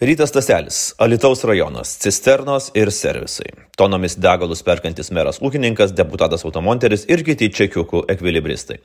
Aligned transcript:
Rytas 0.00 0.30
Taselis, 0.30 0.94
Alitaus 0.98 1.40
rajonas, 1.44 1.96
cisternos 1.98 2.68
ir 2.78 2.92
servisai. 2.94 3.48
Tonomis 3.74 4.14
degalus 4.14 4.60
perkantis 4.62 5.10
meras 5.10 5.40
ūkininkas, 5.42 5.90
deputatas 5.90 6.46
automonteris 6.46 7.02
ir 7.10 7.24
kiti 7.26 7.48
čekiukų 7.50 8.04
ekvilibristai. 8.14 8.78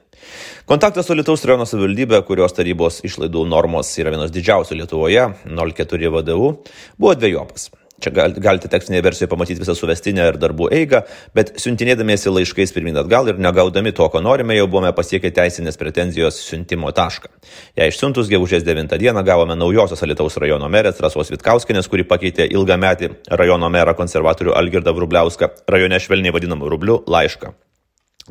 Kontaktas 0.65 1.05
su 1.05 1.13
Alitaus 1.13 1.46
rajono 1.46 1.70
savivaldybė, 1.70 2.23
kurios 2.26 2.57
tarybos 2.57 3.04
išlaidų 3.05 3.46
normos 3.46 3.94
yra 4.02 4.15
vienos 4.15 4.34
didžiausių 4.34 4.79
Lietuvoje, 4.81 5.29
04 5.54 6.13
VDU, 6.18 6.52
buvo 6.97 7.14
dviejopas. 7.21 7.70
Čia 8.04 8.11
gal, 8.11 8.33
galite 8.35 8.67
tekstinėje 8.71 9.04
versijoje 9.05 9.31
pamatyti 9.31 9.61
visą 9.63 9.75
suvestinę 9.77 10.25
ir 10.31 10.39
darbų 10.41 10.67
eigą, 10.75 11.04
bet 11.38 11.54
siuntinėdamiesi 11.61 12.33
laiškais 12.33 12.75
pirmin 12.75 12.99
atgal 12.99 13.31
ir 13.31 13.39
negaudami 13.39 13.93
to, 13.95 14.09
ko 14.11 14.19
norime, 14.23 14.57
jau 14.57 14.68
buvome 14.68 14.91
pasiekę 14.95 15.31
teisinės 15.31 15.79
pretenzijos 15.79 16.41
siuntimo 16.43 16.91
tašką. 16.95 17.31
Jei 17.79 17.91
išsiuntus 17.93 18.31
gegužės 18.31 18.65
9 18.68 19.00
dieną 19.00 19.23
gavome 19.23 19.55
naujosios 19.59 20.04
Alitaus 20.04 20.39
rajono 20.41 20.68
merės 20.71 21.00
Rasos 21.04 21.31
Vitkauskinės, 21.31 21.87
kuri 21.92 22.07
pakeitė 22.07 22.50
ilgametį 22.51 23.14
rajono 23.39 23.71
merą 23.71 23.95
konservatorių 24.00 24.57
Algirdą 24.59 24.95
Vrubliauską, 24.97 25.54
rajone 25.71 26.01
švelniai 26.04 26.36
vadinamą 26.36 26.71
rubliu, 26.75 27.04
laišką. 27.07 27.56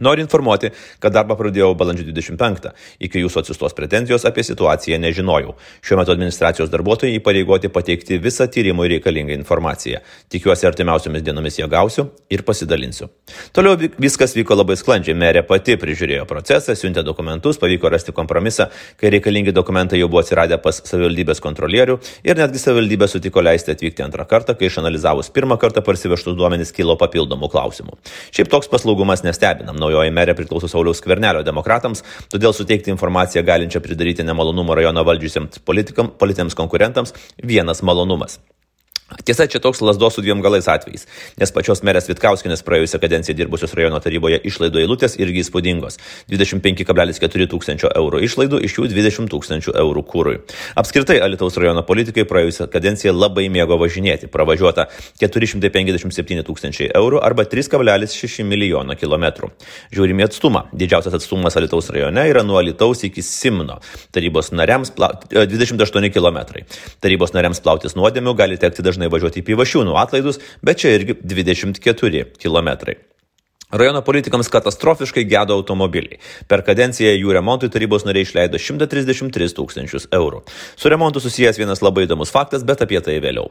Noriu 0.00 0.24
informuoti, 0.24 0.70
kad 1.02 1.12
darbą 1.12 1.36
pradėjau 1.36 1.74
balandžio 1.76 2.06
25. 2.08 2.70
Iki 3.04 3.20
jūsų 3.26 3.42
atsistos 3.42 3.74
pretenzijos 3.76 4.24
apie 4.24 4.40
situaciją 4.46 4.96
nežinojau. 5.02 5.52
Šiuo 5.84 5.98
metu 6.00 6.14
administracijos 6.14 6.70
darbuotojai 6.72 7.18
įpareigoti 7.18 7.68
pateikti 7.72 8.16
visą 8.22 8.46
tyrimui 8.48 8.88
reikalingą 8.94 9.36
informaciją. 9.36 10.00
Tikiuosi 10.32 10.64
artimiausiomis 10.70 11.24
dienomis 11.26 11.60
ją 11.60 11.68
gausiu 11.68 12.06
ir 12.32 12.40
pasidalinsiu. 12.46 13.10
Toliau 13.52 13.76
viskas 14.00 14.32
vyko 14.38 14.56
labai 14.56 14.78
sklandžiai. 14.80 15.18
Merė 15.22 15.42
pati 15.44 15.76
prižiūrėjo 15.76 16.24
procesą, 16.30 16.72
siuntė 16.78 17.04
dokumentus, 17.04 17.60
pavyko 17.60 17.92
rasti 17.92 18.16
kompromisą, 18.16 18.70
kai 18.96 19.12
reikalingi 19.12 19.52
dokumentai 19.52 20.00
jau 20.00 20.08
buvo 20.08 20.22
atsiradę 20.24 20.56
pas 20.64 20.80
savivaldybės 20.88 21.44
kontrolierių 21.44 21.98
ir 22.24 22.40
netgi 22.40 22.64
savivaldybė 22.64 23.10
sutiko 23.12 23.44
leisti 23.44 23.76
atvykti 23.76 24.06
antrą 24.08 24.24
kartą, 24.30 24.56
kai 24.56 24.72
išanalizavus 24.72 25.28
pirmą 25.36 25.60
kartą 25.60 25.84
parsivežtus 25.84 26.38
duomenys 26.38 26.72
kilo 26.72 26.96
papildomų 26.96 27.52
klausimų. 27.52 28.00
Šiaip 28.32 28.48
toks 28.56 28.72
paslaugumas 28.72 29.24
nestebinam 29.26 29.81
naujoji 29.82 30.14
merė 30.14 30.36
priklauso 30.38 30.70
Sauliaus 30.70 31.02
Skvernelio 31.02 31.44
demokratams, 31.46 32.04
todėl 32.32 32.54
suteikti 32.56 32.94
informaciją 32.94 33.44
galinčią 33.46 33.82
pridaryti 33.84 34.26
nemalonumų 34.26 34.80
rajono 34.80 35.04
valdžiusiems 35.10 35.62
politiniams 35.66 36.58
konkurentams 36.58 37.14
vienas 37.42 37.84
malonumas. 37.86 38.40
Tiesa, 39.24 39.46
čia 39.46 39.60
toks 39.62 39.82
lasdos 39.84 40.16
su 40.16 40.22
dviem 40.24 40.40
galais 40.42 40.68
atvejais, 40.68 41.06
nes 41.38 41.52
pačios 41.52 41.82
merės 41.86 42.08
Vitkauskinės 42.08 42.64
praėjusią 42.66 43.00
kadenciją 43.02 43.36
dirbusios 43.36 43.74
rajono 43.76 44.00
taryboje 44.02 44.40
išlaidų 44.48 44.82
eilutės 44.82 45.18
irgi 45.20 45.42
įspūdingos- 45.44 45.98
25,4 46.32 47.46
tūkstančio 47.52 47.92
eurų 47.92 48.22
išlaidų, 48.26 48.62
iš 48.64 48.78
jų 48.78 48.88
20 48.92 49.28
tūkstančių 49.28 49.76
eurų 49.82 50.02
kūrui. 50.06 50.36
Apskritai, 50.76 51.20
Alitaus 51.20 51.56
rajono 51.56 51.82
politikai 51.82 52.24
praėjusią 52.24 52.68
kadenciją 52.72 53.12
labai 53.12 53.48
mėgo 53.48 53.78
važinėti, 53.78 54.28
pravažiuota 54.28 54.88
457 55.20 56.42
tūkstančiai 56.42 56.90
eurų 56.94 57.22
arba 57.22 57.44
3,6 57.44 58.44
milijono 58.44 58.94
kilometrų. 58.94 59.50
Žiūrime 59.92 60.24
atstumą. 60.26 60.66
Didžiausias 60.72 61.14
atstumas 61.14 61.56
Alitaus 61.56 61.90
rajone 61.90 62.26
yra 62.30 62.42
nuo 62.42 62.58
Alitaus 62.58 63.04
iki 63.04 63.22
Simno. 63.22 63.80
Tarybos 64.12 64.52
nariams 64.52 64.90
pla... 64.90 65.12
28 65.30 66.10
km. 66.10 66.38
Tarybos 67.02 67.34
nariams 67.34 67.60
plautis 67.60 67.96
nuodėmių 67.98 68.34
gali 68.36 68.58
tekti 68.60 68.82
dažnai 68.82 69.01
dažnai 69.02 69.10
važiuoti 69.10 69.42
į 69.42 69.46
Pivašiūnų 69.50 69.96
atlaidus, 69.98 70.38
bet 70.62 70.82
čia 70.82 70.94
irgi 70.96 71.18
24 71.22 72.38
km. 72.38 73.11
Rajono 73.72 74.02
politikams 74.04 74.50
katastrofiškai 74.52 75.22
gedo 75.24 75.54
automobiliai. 75.56 76.18
Per 76.44 76.60
kadenciją 76.66 77.14
jų 77.14 77.32
remontui 77.32 77.70
tarybos 77.72 78.02
nariai 78.04 78.26
išleido 78.26 78.58
133 78.60 79.54
tūkstančius 79.56 80.10
eurų. 80.12 80.42
Su 80.76 80.90
remontu 80.92 81.22
susijęs 81.24 81.56
vienas 81.56 81.80
labai 81.80 82.04
įdomus 82.04 82.28
faktas, 82.34 82.66
bet 82.68 82.84
apie 82.84 83.00
tai 83.00 83.14
vėliau. 83.24 83.46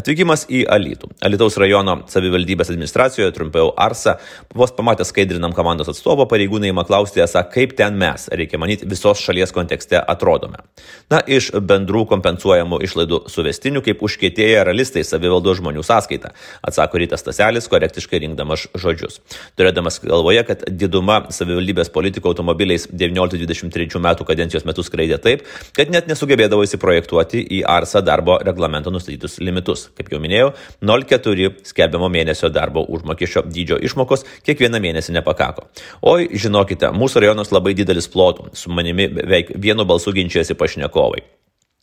Atvykimas 0.00 0.46
į 0.48 0.62
Alytų. 0.64 1.10
Alytaus 1.28 1.58
rajono 1.60 1.98
savivaldybės 2.08 2.72
administracijoje, 2.72 3.34
trumpiau 3.36 3.74
Arsa, 3.76 4.14
vos 4.56 4.72
pamatęs 4.72 5.12
skaidrinam 5.12 5.52
komandos 5.52 5.92
atstovo, 5.92 6.24
pareigūnai 6.30 6.72
įma 6.72 6.86
klausti, 6.88 7.20
esą, 7.20 7.44
kaip 7.52 7.76
ten 7.76 8.00
mes, 8.00 8.30
reikia 8.32 8.56
manyti, 8.62 8.88
visos 8.88 9.20
šalies 9.20 9.52
kontekste 9.52 10.00
atrodome. 10.00 10.64
Na, 11.12 11.20
iš 11.20 11.50
bendrų 11.60 12.06
kompensuojamų 12.14 12.80
išlaidų 12.88 13.20
suvestinių, 13.28 13.84
kaip 13.84 14.00
užkėtėję 14.08 14.64
realistai 14.70 15.04
savivaldos 15.04 15.60
žmonių 15.60 15.84
sąskaita, 15.84 16.32
atsako 16.64 17.04
Rytas 17.04 17.28
Taselis, 17.28 17.68
korektiškai 17.68 18.24
rinkdamas 18.24 18.70
žodžius 18.72 19.20
turėdamas 19.58 20.00
galvoje, 20.04 20.42
kad 20.48 20.64
diduma 20.68 21.20
savivaldybės 21.32 21.90
politikų 21.94 22.32
automobiliais 22.32 22.86
19-23 22.90 24.02
metų 24.02 24.26
kadencijos 24.28 24.66
metu 24.68 24.84
skraidė 24.86 25.20
taip, 25.22 25.44
kad 25.76 25.92
net 25.92 26.10
nesugebėdavo 26.10 26.64
įsiprojektuoti 26.66 27.42
į 27.58 27.62
ARSA 27.68 28.04
darbo 28.06 28.38
reglamento 28.44 28.92
nustatytus 28.94 29.38
limitus. 29.42 29.88
Kaip 29.98 30.12
jau 30.12 30.22
minėjau, 30.22 30.52
0,4 30.84 31.50
skelbiamo 31.72 32.10
mėnesio 32.12 32.52
darbo 32.52 32.84
užmokesčio 32.86 33.44
dydžio 33.48 33.80
išmokos 33.90 34.26
kiekvieną 34.46 34.80
mėnesį 34.82 35.18
nepakako. 35.18 35.68
Oi, 36.06 36.30
žinokite, 36.34 36.92
mūsų 36.96 37.26
rajonas 37.26 37.52
labai 37.54 37.74
didelis 37.78 38.10
plotų, 38.10 38.50
su 38.56 38.72
manimi 38.72 39.10
beveik 39.20 39.54
vienu 39.58 39.86
balsu 39.88 40.14
ginčiasi 40.16 40.58
pašnekovai. 40.58 41.26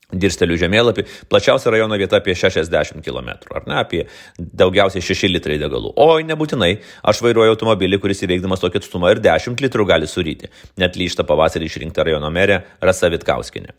Dirstelių 0.08 0.56
žemėlapį, 0.62 1.04
plačiausia 1.28 1.72
rajono 1.74 1.98
vieta 2.00 2.22
apie 2.22 2.32
60 2.32 3.04
km, 3.04 3.34
ar 3.52 3.66
ne, 3.68 3.76
apie 3.82 4.06
daugiausiai 4.40 5.04
6 5.04 5.28
litrai 5.34 5.58
degalų. 5.60 5.92
Oi, 6.00 6.24
nebūtinai, 6.30 6.78
aš 7.12 7.20
vairuoju 7.26 7.58
automobilį, 7.58 8.00
kuris 8.00 8.24
įveikdamas 8.24 8.64
tokį 8.64 8.80
atstumą 8.80 9.12
ir 9.12 9.20
10 9.26 9.60
litrų 9.68 9.88
gali 9.92 10.08
suryti. 10.08 10.48
Net 10.80 10.96
lyšta 10.96 11.28
pavasarį 11.28 11.68
išrinkta 11.68 12.08
rajono 12.08 12.32
merė 12.32 12.62
Rasa 12.80 13.12
Vitkauskinė. 13.12 13.76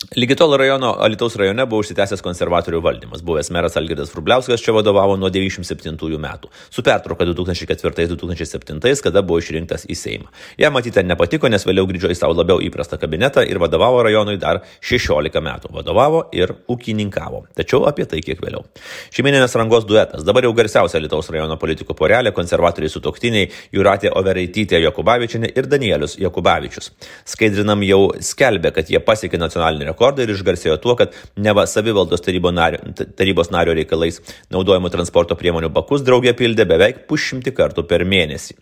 Lygi 0.00 0.32
tol 0.34 0.56
rajono 0.56 0.94
Alitaus 0.98 1.34
rajone 1.36 1.66
buvo 1.68 1.82
užsitęsęs 1.84 2.22
konservatorių 2.24 2.78
valdymas. 2.80 3.20
Buvęs 3.20 3.50
meras 3.52 3.74
Algirdas 3.76 4.08
Frubliauskas 4.08 4.62
čia 4.64 4.72
vadovavo 4.72 5.12
nuo 5.20 5.28
97 5.28 6.16
metų. 6.24 6.48
Su 6.72 6.80
pertrauka 6.80 7.26
2004-2007, 7.28 9.02
kada 9.04 9.20
buvo 9.20 9.42
išrinktas 9.42 9.84
į 9.84 9.96
Seimą. 10.00 10.32
Jam 10.56 10.72
matyti 10.72 11.04
nepatiko, 11.04 11.50
nes 11.52 11.66
vėliau 11.68 11.84
grįžo 11.90 12.08
į 12.08 12.16
savo 12.16 12.32
labiau 12.38 12.64
įprastą 12.64 12.96
kabinetą 12.96 13.44
ir 13.44 13.60
vadovavo 13.60 14.00
rajonui 14.06 14.38
dar 14.40 14.62
16 14.80 15.36
metų. 15.44 15.68
Vadovavo 15.76 16.24
ir 16.32 16.54
ūkininkavo. 16.72 17.44
Tačiau 17.60 17.84
apie 17.92 18.08
tai 18.08 18.24
kiek 18.24 18.40
vėliau. 18.40 18.64
Šeiminės 19.12 19.58
rangos 19.60 19.84
duetas. 19.84 20.24
Dabar 20.24 20.48
jau 20.48 20.54
garsiausia 20.56 20.96
Alitaus 20.96 21.28
rajono 21.28 21.60
politikų 21.60 21.92
porelė- 22.00 22.32
konservatoriai 22.40 22.88
su 22.88 23.04
toktiniai 23.04 23.52
Juratė 23.76 24.16
Overeitytė 24.16 24.80
Jokubavičianė 24.80 25.52
ir 25.54 25.68
Danielius 25.68 26.16
Jokubavičius. 26.16 26.90
Skaidrinam 27.26 27.84
jau 27.84 28.14
skelbė, 28.16 28.72
kad 28.72 28.88
jie 28.88 28.98
pasiekė 28.98 29.36
nacionalinį 29.36 29.89
rekordą 29.90 30.24
ir 30.24 30.32
išgarsėjo 30.34 30.78
tuo, 30.82 30.96
kad 30.98 31.14
neva 31.36 31.66
savivaldos 31.68 32.24
nario, 32.54 32.80
tarybos 33.18 33.50
nario 33.50 33.74
reikalais 33.76 34.20
naudojamų 34.50 34.90
transporto 34.90 35.36
priemonių 35.36 35.70
bakus 35.74 36.02
draugė 36.06 36.34
pildė 36.38 36.66
beveik 36.66 37.06
pusšimti 37.10 37.52
kartų 37.52 37.86
per 37.90 38.04
mėnesį. 38.04 38.56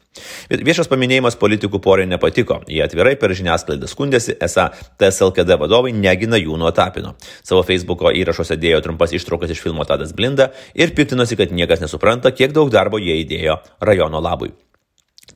Viešas 0.51 0.91
paminėjimas 0.91 1.39
politikų 1.39 1.81
porai 1.85 2.07
nepatiko. 2.11 2.63
Jie 2.69 2.83
atvirai 2.85 3.17
per 3.21 3.35
žiniasklaidą 3.39 3.89
skundėsi, 3.91 4.37
esą 4.43 4.69
TSLKD 4.99 5.59
vadovai 5.61 5.93
negina 5.95 6.41
jų 6.41 6.59
nuo 6.61 6.73
tapino. 6.75 7.15
Savo 7.43 7.65
Facebook'o 7.67 8.13
įrašuose 8.15 8.59
dėjo 8.61 8.83
trumpas 8.87 9.15
ištraukas 9.17 9.55
iš 9.55 9.63
filmo 9.65 9.87
Tadas 9.89 10.15
Blinda 10.17 10.51
ir 10.75 10.95
piktinosi, 10.97 11.39
kad 11.39 11.55
niekas 11.55 11.85
nesupranta, 11.85 12.35
kiek 12.35 12.57
daug 12.57 12.73
darbo 12.75 13.01
jie 13.03 13.21
įdėjo 13.25 13.61
rajono 13.85 14.23
labui. 14.25 14.55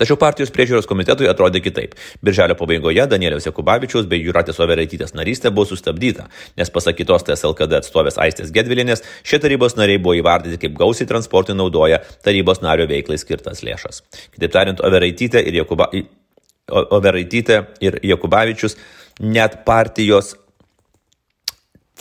Tačiau 0.02 0.18
partijos 0.18 0.50
priežiūros 0.50 0.88
komitetui 0.90 1.28
atrodė 1.30 1.60
kitaip. 1.62 1.92
Birželio 2.26 2.56
pabaigoje 2.58 3.04
Danieliaus 3.06 3.44
Jakubavičiaus 3.46 4.08
bei 4.10 4.18
Juratės 4.24 4.58
Overaitytės 4.64 5.14
narystė 5.14 5.52
buvo 5.54 5.68
sustabdyta, 5.70 6.26
nes 6.58 6.72
pasak 6.74 6.98
kitos 6.98 7.22
TSLKD 7.28 7.78
atstovės 7.78 8.18
Aistės 8.24 8.50
Gedvilinės, 8.56 9.04
šie 9.22 9.38
tarybos 9.44 9.78
nariai 9.78 10.02
buvo 10.02 10.16
įvardyti 10.18 10.58
kaip 10.64 10.74
gausiai 10.80 11.06
transportui 11.06 11.54
naudoja 11.54 12.00
tarybos 12.26 12.64
nario 12.66 12.88
veiklai 12.90 13.20
skirtas 13.22 13.62
lėšas. 13.62 14.02
Kitaip 14.34 14.58
tariant, 14.58 14.82
Overaitytė 14.82 15.44
ir, 15.46 15.62
Jakuba... 15.62 15.86
Overaitytė 16.72 17.62
ir 17.84 18.02
Jakubavičius 18.06 18.74
net 19.22 19.60
partijos 19.66 20.34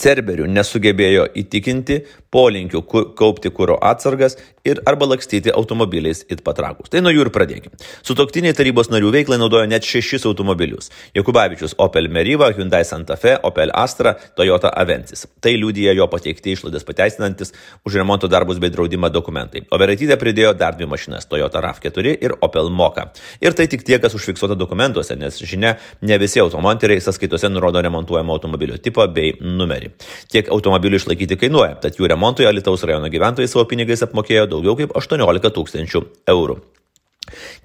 Cerberių 0.01 0.47
nesugebėjo 0.49 1.27
įtikinti 1.37 1.99
polinkių 2.31 2.81
kaupti 3.17 3.51
kūro 3.51 3.77
atsargas 3.83 4.37
ir 4.65 4.81
arba 4.85 5.07
lakstyti 5.09 5.51
automobiliais 5.51 6.23
it 6.29 6.43
patrakus. 6.45 6.89
Tai 6.91 7.01
nuo 7.03 7.11
jų 7.13 7.25
ir 7.25 7.31
pradėkime. 7.33 7.77
Sutoktiniai 8.05 8.53
tarybos 8.57 8.91
narių 8.93 9.11
veiklai 9.15 9.39
naudojo 9.41 9.67
net 9.69 9.85
šešis 9.87 10.27
automobilius. 10.29 10.91
Jokubavičius 11.17 11.75
Opel 11.81 12.07
Meriva, 12.13 12.51
Hyundai 12.53 12.83
Santa 12.85 13.17
Fe, 13.19 13.35
Opel 13.47 13.73
Astra, 13.73 14.13
Toyota 14.37 14.69
Avensis. 14.69 15.25
Tai 15.41 15.53
liūdija 15.57 15.95
jo 15.97 16.07
pateikti 16.11 16.53
išlaidas 16.55 16.85
pateisinantis 16.87 17.55
už 17.87 17.97
remonto 18.01 18.29
darbus 18.31 18.61
bei 18.61 18.71
draudimą 18.73 19.09
dokumentai. 19.11 19.65
O 19.71 19.81
Veretytė 19.81 20.17
pridėjo 20.21 20.53
dar 20.57 20.77
dvi 20.77 20.87
mašinas- 20.89 21.27
Toyota 21.31 21.61
RAV4 21.61 22.15
ir 22.21 22.37
Opel 22.41 22.69
Moka. 22.69 23.09
Ir 23.41 23.53
tai 23.57 23.67
tik 23.67 23.83
tie, 23.83 23.99
kas 23.99 24.13
užfiksuota 24.13 24.55
dokumentuose, 24.55 25.17
nes 25.17 25.41
žinia, 25.41 25.77
ne 26.01 26.17
visi 26.17 26.39
automonteriai 26.39 27.01
sąskaitose 27.01 27.49
nurodo 27.49 27.81
remontuojamo 27.81 28.33
automobilio 28.33 28.77
tipą 28.77 29.07
bei 29.13 29.33
numerį. 29.41 29.91
Tiek 30.29 30.47
automobilių 30.47 31.01
išlaikyti 31.01 31.37
kainuoja, 31.37 31.81
tad 31.81 31.97
jų 31.97 32.07
remontui 32.21 32.45
Alitaus 32.45 32.83
rajono 32.83 33.09
gyventojai 33.09 33.50
savo 33.50 33.65
pinigais 33.65 34.03
apmokėjo 34.06 34.45
daugiau 34.51 34.75
kaip 34.77 34.94
18 34.94 35.50
tūkstančių 35.57 36.01
eurų. 36.29 36.59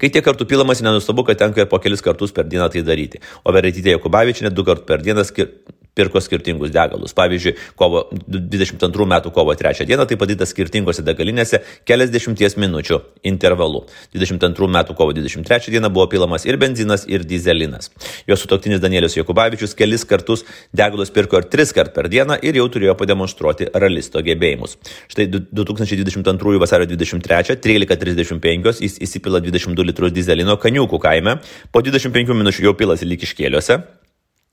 Kai 0.01 0.09
tiek 0.09 0.23
kartų 0.25 0.47
pilamas, 0.49 0.81
nenustabu, 0.81 1.25
kad 1.27 1.37
tenka 1.37 1.65
po 1.69 1.77
kelis 1.83 2.01
kartus 2.01 2.33
per 2.33 2.47
dieną 2.49 2.69
tai 2.73 2.81
daryti. 2.81 3.21
O 3.45 3.53
Veretytė 3.53 3.93
Jokubavičinė 3.97 4.49
du 4.49 4.65
kartus 4.65 4.87
per 4.87 5.03
dieną 5.05 5.25
skir 5.27 5.51
pirko 5.97 6.21
skirtingus 6.23 6.71
degalus. 6.73 7.15
Pavyzdžiui, 7.17 7.55
kovo 7.79 8.05
22 8.27 9.07
metų 9.13 9.33
kovo 9.35 9.55
3 9.57 9.87
dieną 9.89 10.05
tai 10.09 10.17
padaryta 10.19 10.47
skirtingose 10.47 11.03
degalinėse 11.05 11.61
keliasdešimties 11.89 12.57
minučių 12.61 13.01
intervalu. 13.27 13.83
22 14.15 14.69
metų 14.77 14.95
kovo 14.97 15.15
23 15.17 15.73
dieną 15.73 15.91
buvo 15.93 16.07
pilamas 16.11 16.45
ir 16.45 16.59
benzinas, 16.61 17.05
ir 17.09 17.25
dizelinas. 17.27 17.91
Jo 18.29 18.37
sutoktinis 18.39 18.81
Danielius 18.83 19.17
Jokubavičius 19.17 19.75
kelis 19.77 20.05
kartus 20.07 20.45
degalus 20.75 21.11
pirko 21.13 21.41
ir 21.41 21.49
tris 21.51 21.73
kart 21.75 21.93
per 21.95 22.09
dieną 22.11 22.39
ir 22.45 22.59
jau 22.61 22.67
turėjo 22.71 22.97
pademonstruoti 22.99 23.71
ralisto 23.73 24.21
gebėjimus. 24.23 24.77
Štai 25.11 25.27
2022 25.31 26.61
vasario 26.61 26.89
23, 26.89 27.57
13.35 27.63 28.83
jis 28.85 28.99
įsipila 29.07 29.41
22 29.43 29.87
litrus 29.91 30.15
dizelino 30.15 30.57
kaniukų 30.61 30.99
kaime, 31.01 31.39
po 31.71 31.83
25 31.85 32.35
minučių 32.37 32.69
jau 32.69 32.75
pilasi 32.77 33.07
lygiškėliuose. 33.09 33.81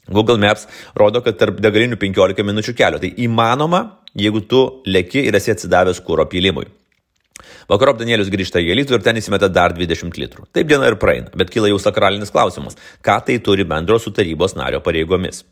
Google 0.09 0.39
Maps 0.39 0.69
rodo, 0.97 1.23
kad 1.25 1.39
tarp 1.41 1.61
degalinių 1.65 1.99
15 2.01 2.45
minučių 2.45 2.77
kelio. 2.77 3.01
Tai 3.03 3.13
įmanoma, 3.27 3.85
jeigu 4.19 4.45
tu 4.49 4.65
leki 4.87 5.27
ir 5.29 5.39
esi 5.39 5.55
atsidavęs 5.55 6.03
kūro 6.05 6.27
pylimui. 6.31 6.67
Vakarop 7.69 7.99
Danielius 8.01 8.29
grįžta 8.33 8.61
į 8.61 8.75
Elitų 8.75 8.99
ir 8.99 9.05
ten 9.05 9.17
įsimeta 9.17 9.49
dar 9.49 9.73
20 9.77 10.21
litrų. 10.21 10.47
Taip 10.53 10.69
diena 10.69 10.91
ir 10.91 10.99
praeina, 11.01 11.33
bet 11.33 11.53
kyla 11.53 11.71
jau 11.73 11.81
sakralinis 11.81 12.33
klausimas, 12.35 12.77
ką 13.05 13.19
tai 13.25 13.39
turi 13.41 13.65
bendro 13.69 13.99
su 13.99 14.13
tarybos 14.13 14.57
nario 14.59 14.83
pareigomis. 14.85 15.43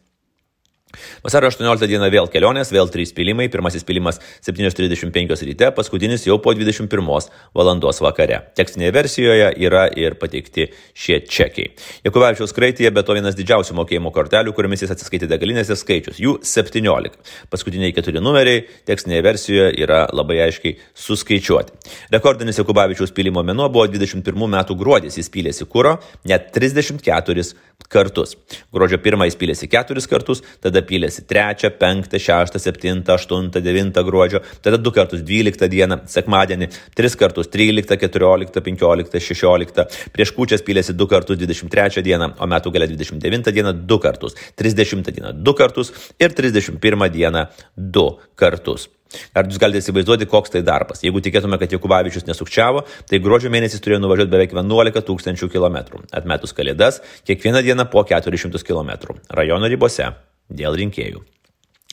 Vasario 1.24 1.50
18 1.50 1.88
dieną 1.90 2.08
vėl 2.12 2.28
kelionės, 2.32 2.72
vėl 2.74 2.90
3 2.92 3.14
pilimai. 3.16 3.48
Pirmasis 3.52 3.86
pilimas 3.88 4.20
7.35 4.44 5.46
ryte, 5.48 5.70
paskutinis 5.76 6.26
jau 6.26 6.38
po 6.42 6.54
21 6.56 7.28
valandos 7.56 8.00
vakare. 8.04 8.42
Tekstinėje 8.58 8.92
versijoje 8.94 9.48
yra 9.64 9.86
ir 9.98 10.16
pateikti 10.20 10.68
šie 10.94 11.20
čekiai. 11.26 11.72
Jakubavičiaus 12.06 12.54
kraityje 12.56 12.92
be 12.94 13.04
to 13.06 13.16
vienas 13.16 13.36
didžiausių 13.38 13.76
mokėjimo 13.80 14.12
kortelių, 14.14 14.54
kuriomis 14.56 14.84
jis 14.84 14.94
atsiskaitė 14.94 15.30
degalinėse 15.30 15.76
skaičius. 15.78 16.20
Jų 16.22 16.38
17. 16.46 17.16
Paskutiniai 17.52 17.94
keturi 17.96 18.22
numeriai 18.22 18.64
tekstinėje 18.88 19.26
versijoje 19.26 19.72
yra 19.82 20.04
labai 20.12 20.40
aiškiai 20.46 20.76
suskaičiuoti. 20.98 21.78
Rekordinis 22.12 22.60
Jakubavičiaus 22.60 23.14
pilimo 23.16 23.44
mėnuo 23.46 23.68
buvo 23.72 23.88
21 23.90 24.22
metų 24.56 24.76
gruodis. 24.78 25.18
Jis 25.20 25.30
pylėsi 25.32 25.66
kūro 25.70 25.96
net 26.28 26.50
34 26.54 27.46
kartus. 27.92 28.36
Gruodžio 28.72 29.00
1 29.02 29.26
jis 29.28 29.38
pylėsi 29.38 29.68
4 29.72 30.06
kartus, 30.10 30.42
tada 30.62 30.81
tada 30.82 30.88
pylėsi 30.88 31.25
3, 31.26 31.70
5, 31.79 32.19
6, 32.19 32.58
7, 32.58 33.02
8, 33.06 33.50
9 33.62 34.05
gruodžio, 34.05 34.43
tada 34.62 34.79
2 34.79 34.93
kartus 34.93 35.23
12 35.23 35.69
dieną, 35.69 36.02
sekmadienį, 36.06 36.69
3 36.96 37.17
kartus 37.19 37.49
13, 37.49 37.96
14, 37.96 38.61
15, 38.61 39.20
16, 39.20 39.87
prieš 40.12 40.32
kūčias 40.37 40.62
pylėsi 40.62 40.94
2 40.94 41.08
kartus 41.08 41.38
23 41.38 42.02
dieną, 42.02 42.34
o 42.38 42.46
metų 42.46 42.73
gale 42.73 42.88
29 42.88 43.52
dieną 43.52 43.73
2 43.87 44.00
kartus, 44.02 44.34
30 44.56 45.12
dieną 45.12 45.32
2 45.43 45.55
kartus 45.55 45.93
ir 46.19 46.32
31 46.34 47.08
dieną 47.12 47.46
2 47.76 48.11
kartus. 48.37 48.88
Ar 49.37 49.44
jūs 49.44 49.61
galite 49.61 49.82
įsivaizduoti, 49.82 50.25
koks 50.25 50.55
tai 50.55 50.62
darbas? 50.64 51.02
Jeigu 51.05 51.20
tikėtume, 51.20 51.58
kad 51.61 51.73
Jekubavičius 51.75 52.25
nesukčiavo, 52.31 52.87
tai 53.11 53.20
gruodžio 53.20 53.52
mėnesį 53.52 53.82
turėjo 53.84 54.00
nuvažiuoti 54.00 54.32
beveik 54.32 54.56
11 54.56 55.05
tūkstančių 55.08 55.52
kilometrų. 55.52 56.05
Atmetus 56.17 56.56
kalėdas, 56.56 57.02
kiekvieną 57.29 57.61
dieną 57.69 57.90
po 57.93 58.06
400 58.08 58.64
km. 58.64 59.19
Rajono 59.29 59.69
ribose 59.69 60.14
dėl 60.56 60.78
rinkėjų. 60.78 61.22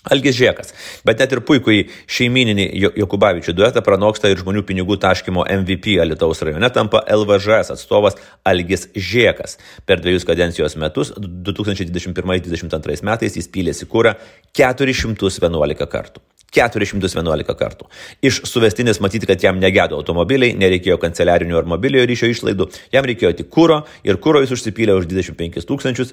Algis 0.08 0.38
Žiekas, 0.38 0.72
bet 1.04 1.20
net 1.20 1.34
ir 1.36 1.42
puikui 1.44 1.82
šeimininį 2.08 2.70
Jokubavičių 3.02 3.52
duetą 3.58 3.84
pranoksta 3.84 4.32
ir 4.32 4.40
žmonių 4.40 4.64
pinigų 4.70 4.96
taškymo 5.04 5.44
MVP 5.58 5.98
Alitaus 6.00 6.40
rajone 6.48 6.70
tampa 6.72 7.02
LVŽS 7.04 7.74
atstovas 7.76 8.16
Algis 8.48 8.88
Žiekas. 8.96 9.58
Per 9.84 10.00
dviejus 10.00 10.24
kadencijos 10.30 10.78
metus 10.80 11.12
2021-2022 11.20 13.04
metais 13.12 13.36
jis 13.36 13.52
pylėsi 13.52 13.90
kūrą 13.92 14.16
411 14.56 15.92
kartų. 15.92 16.24
411 16.56 17.56
kartų. 17.60 17.88
Iš 18.26 18.42
suvestinės 18.50 19.02
matyti, 19.04 19.28
kad 19.30 19.42
jam 19.44 19.60
negėdo 19.62 20.00
automobiliai, 20.00 20.56
nereikėjo 20.60 20.98
kanceliarinių 21.02 21.60
ar 21.60 21.70
mobiliojo 21.70 22.08
ryšio 22.10 22.30
išlaidų, 22.34 22.70
jam 22.94 23.08
reikėjo 23.10 23.34
tik 23.40 23.50
kūro 23.54 23.82
ir 24.08 24.20
kūro 24.22 24.42
jis 24.44 24.54
užsipylė 24.58 24.98
už 25.00 25.10
25 25.12 25.62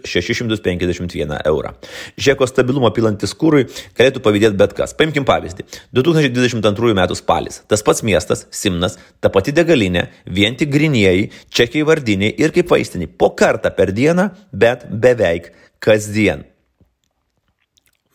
651 0.07 1.37
eurą. 1.47 1.75
Žeko 2.21 2.49
stabilumo 2.49 2.91
pilantis 2.95 3.35
kūrui 3.37 3.67
galėtų 3.97 4.23
pavydėti 4.25 4.61
bet 4.61 4.75
kas. 4.77 4.95
Paimkim 4.97 5.27
pavyzdį. 5.29 5.67
2022 5.97 6.95
m. 6.97 7.05
spalis. 7.19 7.63
Tas 7.69 7.85
pats 7.87 8.03
miestas, 8.07 8.47
Simnas, 8.55 8.99
ta 9.21 9.31
pati 9.33 9.55
degalinė, 9.57 10.09
vien 10.27 10.57
tik 10.59 10.73
grinieji, 10.73 11.31
čekiai 11.51 11.87
vardiniai 11.87 12.35
ir 12.41 12.55
kaip 12.57 12.71
vaistiniai. 12.73 13.11
Po 13.11 13.33
kartą 13.37 13.73
per 13.77 13.95
dieną, 13.97 14.31
bet 14.53 14.87
beveik 14.91 15.53
kasdien. 15.83 16.47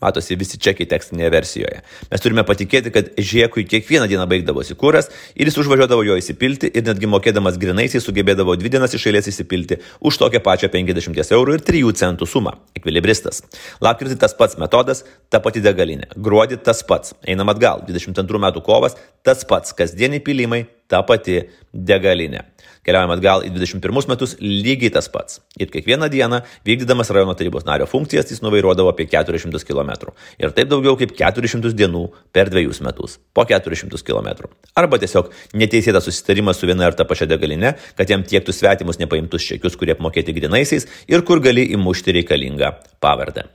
Matosi 0.01 0.37
visi 0.39 0.57
čekiai 0.61 0.89
tekstinėje 0.89 1.31
versijoje. 1.33 1.81
Mes 2.11 2.23
turime 2.23 2.43
patikėti, 2.47 2.91
kad 2.93 3.11
Žiekui 3.17 3.67
kiekvieną 3.69 4.07
dieną 4.09 4.25
baigdavosi 4.31 4.75
kuras 4.79 5.11
ir 5.35 5.49
jis 5.49 5.59
užvažiuodavo 5.61 6.05
jo 6.07 6.17
įsipilti 6.17 6.71
ir 6.73 6.85
netgi 6.87 7.09
mokėdamas 7.11 7.59
grinaisiais 7.61 8.05
sugebėdavo 8.07 8.55
dvi 8.57 8.73
dienas 8.73 8.95
iš 8.97 9.05
eilės 9.11 9.29
įsipilti 9.31 9.77
už 10.01 10.17
tokią 10.23 10.41
pačią 10.45 10.71
50 10.73 11.35
eurų 11.37 11.59
ir 11.59 11.65
3 11.69 11.93
centų 12.01 12.27
sumą. 12.29 12.55
Ekvilibristas. 12.77 13.43
Lapkritį 13.83 14.17
tas 14.21 14.33
pats 14.37 14.57
metodas, 14.61 15.05
ta 15.29 15.41
pati 15.43 15.61
degalinė. 15.61 16.09
Gruodį 16.17 16.61
tas 16.65 16.81
pats. 16.87 17.15
Einam 17.27 17.53
atgal. 17.53 17.85
22 17.87 18.41
metų 18.41 18.65
kovas, 18.65 18.97
tas 19.25 19.45
pats. 19.47 19.75
Kasdieniai 19.77 20.23
pilimai, 20.25 20.65
ta 20.89 21.03
pati 21.07 21.43
degalinė. 21.73 22.47
Keliaujame 22.81 23.13
atgal 23.13 23.43
į 23.45 23.51
21 23.53 24.09
metus 24.09 24.33
lygiai 24.41 24.89
tas 24.93 25.05
pats. 25.13 25.37
Ir 25.61 25.69
kiekvieną 25.69 26.09
dieną, 26.09 26.41
vykdydamas 26.65 27.11
rajono 27.13 27.35
tarybos 27.37 27.67
nario 27.67 27.85
funkcijas, 27.89 28.31
jis 28.33 28.41
nuvairuodavo 28.41 28.89
apie 28.89 29.05
400 29.11 29.61
km. 29.67 30.09
Ir 30.41 30.55
taip 30.57 30.71
daugiau 30.71 30.97
kaip 30.97 31.13
400 31.19 31.75
dienų 31.77 32.07
per 32.33 32.49
dviejus 32.49 32.81
metus. 32.81 33.19
Po 33.37 33.45
400 33.45 34.01
km. 34.07 34.49
Arba 34.73 34.97
tiesiog 34.97 35.29
neteisėtas 35.53 36.09
susitarimas 36.09 36.57
su 36.57 36.69
viena 36.69 36.89
ir 36.89 36.97
ta 36.97 37.05
pačia 37.05 37.29
degalinė, 37.29 37.75
kad 37.97 38.09
jam 38.09 38.25
tiektų 38.25 38.55
svetimus 38.55 38.97
nepaimtus 39.01 39.45
čekius, 39.45 39.77
kurie 39.77 39.93
apmokėti 39.93 40.33
grinaisiais 40.33 40.89
ir 41.11 41.21
kur 41.27 41.43
gali 41.43 41.69
įmušti 41.77 42.17
reikalingą 42.17 42.73
pavardę. 43.03 43.45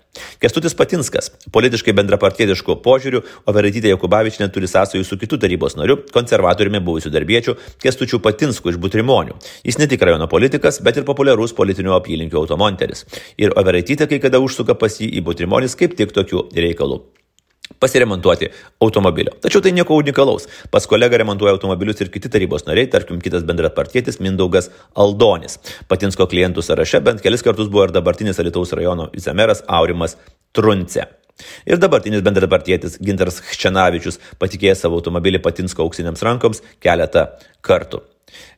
Kestutis 0.41 0.75
Patinskas, 0.77 1.31
politiškai 1.53 1.95
bendrapartietiško 1.97 2.79
požiūrių, 2.85 3.21
o 3.47 3.55
Veraitytė 3.57 3.91
Jokubavičinė 3.93 4.49
turi 4.53 4.69
sąsajų 4.71 5.05
su 5.05 5.19
kitu 5.21 5.39
tarybos 5.41 5.77
nariu, 5.77 5.99
konservatoriumi 6.15 6.81
buvusiu 6.85 7.13
darbiečiu 7.13 7.57
Kestučiu 7.83 8.21
Patinsku 8.25 8.73
iš 8.73 8.81
Butrimonių. 9.17 9.37
Jis 9.65 9.79
ne 9.79 9.89
tik 9.89 10.03
rajono 10.03 10.29
politikas, 10.29 10.81
bet 10.85 10.97
ir 10.97 11.05
populiarus 11.05 11.55
politinių 11.57 11.97
apylinkių 11.97 12.41
automonteris. 12.43 13.07
Ir 13.39 13.55
Overaitytė 13.57 14.09
kai 14.09 14.21
kada 14.21 14.41
užsuka 14.41 14.77
pas 14.77 15.01
jį 15.01 15.09
į 15.19 15.25
Butrimonis 15.25 15.77
kaip 15.77 15.97
tik 15.97 16.13
tokių 16.13 16.51
reikalų 16.55 17.05
pasiremontuoti 17.83 18.47
automobilio. 18.81 19.33
Tačiau 19.43 19.61
tai 19.61 19.73
nieko 19.75 19.97
unikalaus. 19.99 20.47
Pas 20.71 20.87
kolegą 20.87 21.19
remontuoja 21.19 21.57
automobilius 21.57 22.01
ir 22.01 22.13
kiti 22.15 22.31
tarybos 22.31 22.65
nariai, 22.65 22.87
tarkim 22.87 23.19
kitas 23.21 23.43
bendrapartietis 23.45 24.21
Mindaugas 24.23 24.71
Aldonis. 24.95 25.59
Patinsko 25.91 26.29
klientų 26.31 26.63
sąraše 26.63 27.03
bent 27.03 27.21
kelis 27.27 27.43
kartus 27.43 27.69
buvo 27.69 27.89
ir 27.89 27.93
dabartinis 27.93 28.39
Alitaus 28.41 28.73
rajono 28.73 29.11
vicemeras 29.13 29.65
Aurimas 29.67 30.17
Trunce. 30.55 31.11
Ir 31.67 31.83
dabartinis 31.83 32.25
bendrapartietis 32.25 33.01
Ginteras 33.03 33.43
Hčenavičius 33.51 34.23
patikėjo 34.41 34.79
savo 34.79 35.03
automobilį 35.03 35.43
Patinsko 35.45 35.85
auksiniams 35.85 36.23
rankoms 36.25 36.63
keletą 36.81 37.33
kartų. 37.67 38.07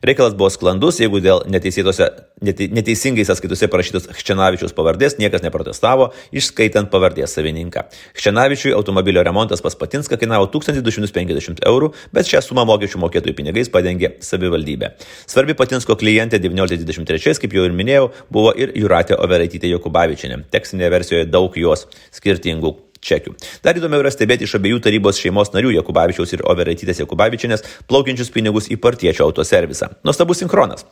Reikalas 0.01 0.33
buvo 0.33 0.47
sklandus, 0.49 0.97
jeigu 0.97 1.19
dėl 1.21 1.43
neteisingai 1.45 3.25
sąskaitose 3.27 3.67
parašytos 3.69 4.07
Hčenavičiaus 4.17 4.73
pavardės 4.73 5.17
niekas 5.19 5.43
neprotestavo, 5.45 6.09
išskaitant 6.33 6.89
pavardės 6.89 7.35
savininką. 7.37 7.83
Hčenavičiui 8.17 8.73
automobilio 8.77 9.21
remontas 9.27 9.61
pas 9.61 9.77
Patinską 9.77 10.17
kainavo 10.17 10.49
1250 10.55 11.61
eurų, 11.69 11.91
bet 12.15 12.31
šią 12.31 12.41
sumą 12.47 12.65
mokesčių 12.71 13.03
mokėtojų 13.05 13.37
pinigais 13.37 13.69
padengė 13.69 14.15
savivaldybė. 14.25 14.93
Svarbi 15.29 15.53
Patinsko 15.59 15.99
klientė 15.99 16.41
1923, 16.41 17.37
kaip 17.45 17.57
jau 17.59 17.69
ir 17.69 17.75
minėjau, 17.75 18.09
buvo 18.33 18.55
ir 18.57 18.73
Juratė 18.79 19.21
Overaitytė 19.21 19.69
Jokubavičinė. 19.75 20.45
Tekstinėje 20.49 20.93
versijoje 20.97 21.29
daug 21.29 21.53
jos 21.61 21.85
skirtingų 22.15 22.88
čekių. 23.01 23.35
Dar 23.65 23.79
įdomiau 23.79 24.03
yra 24.03 24.13
stebėti 24.13 24.47
iš 24.47 24.57
abiejų 24.59 24.81
tarybos 24.85 25.19
šeimos 25.21 25.53
narių 25.55 25.75
Jakubavičiaus 25.79 26.35
ir 26.35 26.45
Overaitytės 26.49 27.03
Jakubavičinės 27.03 27.65
plaukiančius 27.89 28.33
pinigus 28.35 28.71
į 28.71 28.79
partiečio 28.81 29.29
autoservisą. 29.29 29.93
Nuostabus 30.03 30.43
sinchronas. 30.43 30.85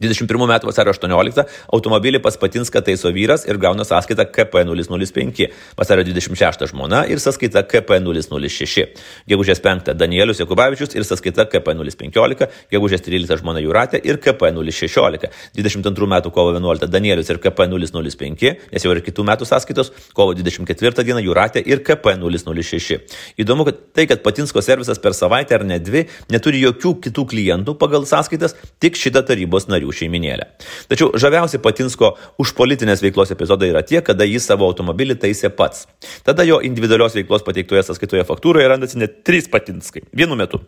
21 0.00 0.46
metų 0.50 0.68
vasario 0.70 0.92
18 0.94 1.44
automobilį 1.74 2.20
pas 2.22 2.36
Patinską 2.38 2.82
taiso 2.86 3.10
vyras 3.14 3.44
ir 3.48 3.58
gauna 3.58 3.84
sąskaitą 3.86 4.28
KP005, 4.34 5.48
vasario 5.78 6.04
26 6.06 6.66
žmona 6.72 7.04
ir 7.10 7.20
sąskaita 7.22 7.64
KP006, 7.66 8.86
gegužės 9.30 9.62
5 9.64 9.92
Danielius 9.98 10.42
Jakubavičius 10.42 10.94
ir 10.94 11.06
sąskaita 11.08 11.48
KP015, 11.52 12.48
gegužės 12.72 13.04
13 13.06 13.42
žmona 13.42 13.62
Juratė 13.64 14.00
ir 14.06 14.20
KP016, 14.22 15.28
22 15.58 16.10
metų 16.14 16.32
kovo 16.34 16.54
11 16.54 16.90
Danielius 16.92 17.32
ir 17.32 17.42
KP005, 17.42 18.54
nes 18.72 18.86
jau 18.86 18.94
ir 18.94 19.02
kitų 19.06 19.26
metų 19.26 19.48
sąskaitos, 19.50 19.92
kovo 20.14 20.36
24 20.38 21.06
dieną 21.08 21.24
Juratė 21.26 21.64
ir 21.66 21.82
KP006. 21.86 23.18
Įdomu, 23.42 23.66
kad 23.68 23.82
tai, 23.96 24.06
kad 24.10 24.22
Patinsko 24.22 24.62
servisas 24.62 25.00
per 25.02 25.16
savaitę 25.16 25.58
ar 25.58 25.66
ne 25.66 25.80
dvi 25.82 26.06
neturi 26.32 26.62
jokių 26.62 26.94
kitų 27.08 27.26
klientų 27.32 27.74
pagal 27.80 28.06
sąskaitas, 28.08 28.54
tik 28.82 28.98
šitą 28.98 29.24
tarybos 29.26 29.68
narių 29.70 29.87
karių 29.88 29.96
šeiminėlę. 29.96 30.46
Tačiau 30.88 31.12
žaviausi 31.16 31.60
Patinsko 31.60 32.16
už 32.38 32.54
politinės 32.54 33.02
veiklos 33.02 33.32
epizodai 33.32 33.70
yra 33.72 33.82
tie, 33.82 34.00
kada 34.02 34.24
jis 34.24 34.46
savo 34.46 34.66
automobilį 34.66 35.18
taisė 35.18 35.50
pats. 35.50 35.86
Tada 36.24 36.44
jo 36.44 36.60
individualios 36.60 37.14
veiklos 37.14 37.44
pateiktoje 37.44 37.82
sąskaitoje 37.82 38.24
faktūroje 38.24 38.68
randasi 38.68 38.98
net 38.98 39.24
trys 39.24 39.48
Patinskai. 39.48 40.04
Vienu 40.12 40.36
metu. 40.36 40.60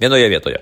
Vienoje 0.00 0.28
vietoje. 0.28 0.60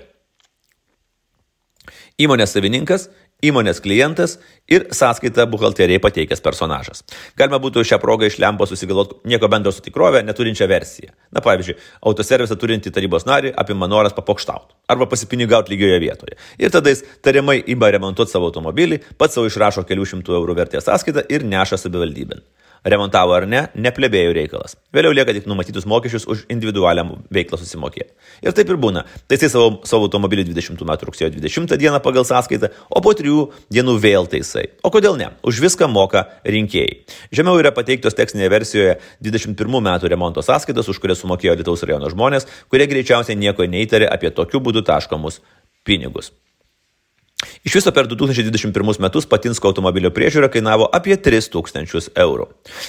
Įmonės 2.17 2.55
savininkas 2.55 3.09
Įmonės 3.45 3.77
klientas 3.85 4.39
ir 4.65 4.87
sąskaitą 4.97 5.43
buhalterijai 5.51 6.01
pateikęs 6.01 6.39
personažas. 6.41 7.03
Galima 7.37 7.59
būtų 7.61 7.83
šią 7.85 7.99
progą 8.01 8.25
iš 8.25 8.39
lempo 8.41 8.65
susigalvoti 8.65 9.29
nieko 9.29 9.45
bendro 9.53 9.69
su 9.69 9.83
tikrovė 9.85 10.23
neturinčią 10.25 10.65
versiją. 10.71 11.13
Na 11.29 11.43
pavyzdžiui, 11.45 11.75
autoservisą 12.09 12.57
turintį 12.57 12.89
tarybos 12.95 13.27
narį 13.29 13.51
apima 13.61 13.85
noras 13.85 14.17
papokštauti 14.17 14.73
arba 14.89 15.05
pasipinigauti 15.11 15.75
lygioje 15.75 15.99
vietoje. 16.01 16.39
Ir 16.57 16.73
tada 16.73 16.89
jis 16.89 17.05
tariamai 17.21 17.59
ima 17.69 17.91
remontuoti 17.93 18.33
savo 18.33 18.49
automobilį, 18.49 19.03
pats 19.21 19.37
savo 19.37 19.51
išrašo 19.51 19.85
kelių 19.85 20.09
šimtų 20.15 20.39
eurų 20.39 20.57
vertės 20.57 20.89
sąskaitą 20.89 21.27
ir 21.29 21.45
neša 21.45 21.77
savivaldybėn. 21.83 22.41
Remontavo 22.85 23.33
ar 23.35 23.47
ne, 23.49 23.63
neplebėjų 23.75 24.33
reikalas. 24.37 24.75
Vėliau 24.93 25.15
lieka 25.15 25.33
tik 25.35 25.47
numatytus 25.49 25.87
mokesčius 25.89 26.27
už 26.29 26.43
individualią 26.53 27.05
veiklą 27.33 27.59
susimokėti. 27.59 28.13
Ir 28.45 28.55
taip 28.55 28.69
ir 28.69 28.79
būna. 28.81 29.03
Taisai 29.29 29.49
savo, 29.51 29.81
savo 29.87 30.07
automobilį 30.07 30.45
20 30.51 30.85
metų 30.87 31.09
rugsėjo 31.09 31.31
20 31.35 31.75
dieną 31.81 32.01
pagal 32.05 32.27
sąskaitą, 32.27 32.71
o 32.89 33.01
po 33.03 33.13
3 33.17 33.35
dienų 33.73 33.97
vėl 34.03 34.29
taisai. 34.31 34.67
O 34.85 34.93
kodėl 34.93 35.17
ne? 35.19 35.31
Už 35.47 35.61
viską 35.65 35.89
moka 35.91 36.27
rinkėjai. 36.45 37.03
Žemiau 37.35 37.59
yra 37.61 37.73
pateiktos 37.75 38.17
tekstinėje 38.17 38.53
versijoje 38.53 38.97
21 39.25 39.79
metų 39.91 40.13
remonto 40.13 40.45
sąskaitos, 40.45 40.89
už 40.91 41.01
kurias 41.03 41.23
sumokėjo 41.23 41.57
Lietuvos 41.57 41.85
rajono 41.87 42.11
žmonės, 42.13 42.47
kurie 42.71 42.87
greičiausiai 42.89 43.39
nieko 43.39 43.67
neįtarė 43.67 44.09
apie 44.11 44.31
tokiu 44.31 44.63
būdu 44.63 44.85
taškomus 44.87 45.41
pinigus. 45.87 46.31
Iš 47.67 47.75
viso 47.75 47.91
per 47.93 48.07
2021 48.09 48.97
metus 49.03 49.27
Patinsko 49.29 49.67
automobilio 49.69 50.09
priežiūra 50.09 50.47
kainavo 50.49 50.87
apie 50.97 51.13
3000 51.21 52.07
eurų. 52.23 52.47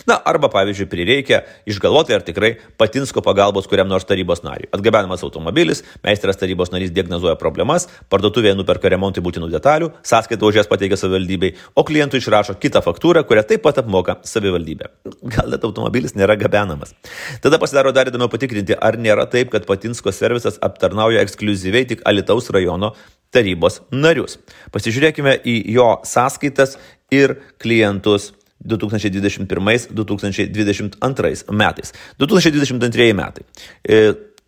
Na, 0.09 0.17
arba 0.25 0.49
pavyzdžiui, 0.55 0.87
prireikia 0.89 1.43
išgalvoti, 1.69 2.15
ar 2.17 2.25
tikrai 2.25 2.55
Patinsko 2.81 3.21
pagalbos 3.27 3.69
kuriam 3.69 3.91
nors 3.91 4.07
tarybos 4.09 4.41
nariui. 4.47 4.71
Atgabenamas 4.73 5.25
automobilis, 5.27 5.83
meistras 6.07 6.41
tarybos 6.41 6.73
narys 6.73 6.95
diagnozuoja 6.97 7.35
problemas, 7.37 7.89
parduotuvėje 8.09 8.55
nuperka 8.57 8.89
remontui 8.89 9.25
būtinų 9.27 9.51
detalių, 9.53 9.91
sąskaitą 10.07 10.49
už 10.49 10.63
jas 10.63 10.73
pateikia 10.73 10.97
savivaldybei, 10.97 11.53
o 11.77 11.85
klientui 11.85 12.23
išrašo 12.23 12.57
kitą 12.63 12.81
faktūrą, 12.87 13.27
kurią 13.29 13.45
taip 13.53 13.67
pat 13.69 13.83
apmoka 13.85 14.17
savivaldybė. 14.25 14.89
Gal 15.37 15.53
net 15.53 15.69
automobilis 15.69 16.17
nėra 16.17 16.39
gabenamas. 16.41 16.97
Tada 17.45 17.61
pasidaro 17.61 17.93
dar 17.93 18.09
įdomiau 18.09 18.33
patikrinti, 18.33 18.81
ar 18.81 18.97
nėra 18.97 19.29
taip, 19.29 19.53
kad 19.53 19.69
Patinsko 19.69 20.15
servisas 20.15 20.57
aptarnauja 20.65 21.21
ekskluziviai 21.27 21.91
tik 21.93 22.07
Alitaus 22.09 22.49
rajono 22.55 22.95
tarybos 23.35 23.83
narius. 23.93 24.38
Pasižiūrėkime 24.75 25.33
į 25.45 25.55
jo 25.75 25.89
sąskaitas 26.09 26.71
ir 27.15 27.29
klientus 27.63 28.33
2021-2022 28.67 31.55
metais. 31.55 31.95
2022 32.19 33.15
metai. 33.15 33.45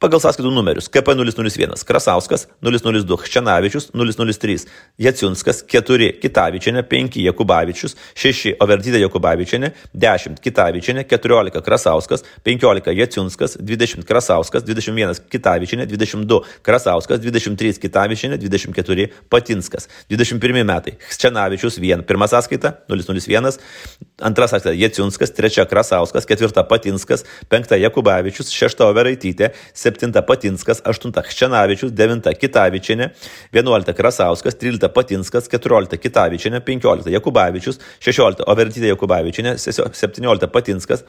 Pagal 0.00 0.21
sąskaitų 0.25 0.49
numerius 0.49 0.87
KP 0.88 1.12
001 1.12 1.83
Krasauskas 1.85 2.47
002 2.64 3.16
Hčenavičius 3.21 3.90
003 3.92 4.54
Jaciunskas 4.99 5.59
4 5.69 6.07
Kitavičiane 6.23 6.83
5 6.88 7.19
Jakubavičius 7.21 7.97
6 8.16 8.54
Overtytė 8.64 9.02
Jakubavičiane 9.02 9.69
10 9.92 10.40
Kitavičiane 10.40 11.04
14 11.04 11.61
Krasauskas 11.66 12.25
15 12.49 12.95
Jaciunskas 12.97 13.59
20 13.61 14.07
Krasauskas 14.09 14.64
21 14.64 15.21
Kitavičiane 15.28 15.85
22 15.87 16.40
Krasauskas 16.62 17.21
23 17.21 17.76
Kitavičiane 17.85 18.40
24 18.40 19.07
Patinskas. 19.28 19.88
21 20.09 20.64
metai. 20.64 20.97
Hčenavičius 21.12 21.76
1 21.76 22.07
pirma 22.09 22.25
sąskaita 22.25 22.73
001 22.88 23.61
antra 24.23 24.49
sąskaita 24.49 24.73
Jaciunskas. 24.80 25.37
3 25.37 25.69
Krasauskas. 25.69 26.25
4 26.25 26.64
Patinskas. 26.73 27.25
5 27.52 27.76
Jakubavičius. 27.85 28.49
6 28.49 28.80
Overaitytė 28.88 29.52
7 29.90 30.23
Patinskas, 30.26 30.82
8 30.87 31.12
Hčenavičius, 31.30 31.92
9 31.92 32.35
Kitavičiane, 32.40 33.11
11 33.52 33.94
Krasauskas, 33.97 34.54
13 34.54 34.88
Patinskas, 34.94 35.49
14 35.49 35.97
Kitavičiane, 35.99 36.61
15 36.61 37.11
Jakubavičius, 37.11 37.80
16 38.00 38.47
Overtytė 38.47 38.92
Jakubavičiane, 38.94 39.56
17 39.59 40.50
Patinskas, 40.52 41.04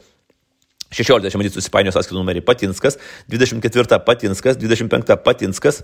16 0.92 1.40
matyt 1.40 1.56
susipainios 1.56 1.96
sąskaitų 1.96 2.20
numerį 2.20 2.44
Patinskas, 2.44 2.98
24 3.32 4.02
Patinskas, 4.04 4.58
25 4.60 5.16
Patinskas, 5.24 5.82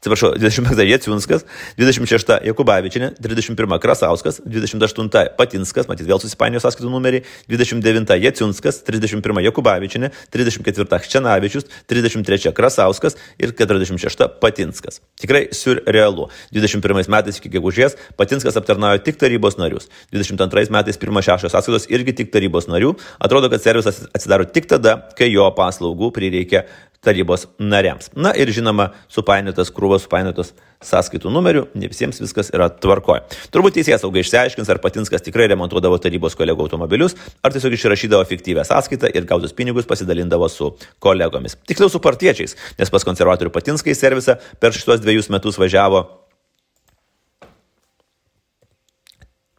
atsiprašau, 0.00 0.32
25 0.40 0.86
Jėciunskas, 0.88 1.44
26 1.76 2.38
Jakubavičinė, 2.48 3.12
31 3.20 3.80
Krasauskas, 3.82 4.40
28 4.48 5.34
Patinskas, 5.36 5.88
matyt 5.90 6.08
vėl 6.08 6.20
susipainiojo 6.22 6.64
sąskaitų 6.64 6.88
numerį, 6.92 7.20
29 7.52 8.16
Jėciunskas, 8.24 8.80
31 8.86 9.42
Jakubavičinė, 9.44 10.10
34 10.32 11.00
Hčenavičius, 11.04 11.68
33 11.90 12.54
Krasauskas 12.56 13.18
ir 13.36 13.52
46 13.52 14.26
Patinskas. 14.40 15.02
Tikrai 15.20 15.48
surrealu. 15.56 16.30
21 16.56 17.10
metais 17.12 17.40
iki 17.40 17.52
gegužės 17.52 17.98
Patinskas 18.16 18.56
aptarnaujo 18.56 19.02
tik 19.04 19.20
tarybos 19.20 19.58
narius. 19.60 19.90
22 20.14 20.72
metais 20.72 21.00
pirmas 21.00 21.28
šešios 21.28 21.52
sąskaitos 21.52 21.90
irgi 21.92 22.16
tik 22.22 22.32
tarybos 22.32 22.70
narių. 22.72 22.94
Atrodo, 23.20 23.52
kad 23.52 23.60
servisas 23.60 24.06
atsidaro 24.14 24.48
tik 24.48 24.70
tada, 24.70 24.96
kai 25.18 25.28
jo 25.28 25.44
paslaugų 25.56 26.08
prireikia 26.16 26.64
tarybos 27.04 27.46
nariams. 27.58 28.10
Na 28.16 28.32
ir 28.36 28.50
žinoma, 28.52 28.90
supainiotas 29.08 29.72
krūvas, 29.72 30.04
supainiotas 30.04 30.52
sąskaitų 30.84 31.32
numerių, 31.32 31.62
ne 31.76 31.88
visiems 31.88 32.20
viskas 32.20 32.52
yra 32.52 32.68
tvarkoje. 32.72 33.22
Turbūt 33.52 33.78
teisėjas 33.78 34.04
saugai 34.04 34.20
išsiaiškins, 34.24 34.68
ar 34.68 34.80
Patinskas 34.84 35.24
tikrai 35.24 35.48
remontuodavo 35.52 35.96
tarybos 36.00 36.36
kolegų 36.36 36.66
automobilius, 36.66 37.16
ar 37.44 37.56
tiesiog 37.56 37.76
išrašydavo 37.76 38.28
fiktyvę 38.28 38.64
sąskaitą 38.68 39.12
ir 39.16 39.28
gautus 39.28 39.56
pinigus 39.56 39.88
pasidalindavo 39.88 40.48
su 40.52 40.74
kolegomis. 41.00 41.56
Tiksliau 41.68 41.92
su 41.92 42.02
partiečiais, 42.04 42.56
nes 42.80 42.92
pas 42.92 43.08
konservatorių 43.08 43.52
Patinskai 43.54 43.96
servisą 43.96 44.36
per 44.60 44.76
šitos 44.76 45.00
dviejus 45.00 45.32
metus 45.32 45.60
važiavo 45.60 46.04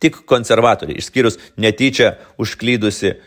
tik 0.02 0.24
konservatoriai, 0.30 0.98
išskyrus 0.98 1.38
netyčia 1.62 2.16
užklydusi 2.42 3.20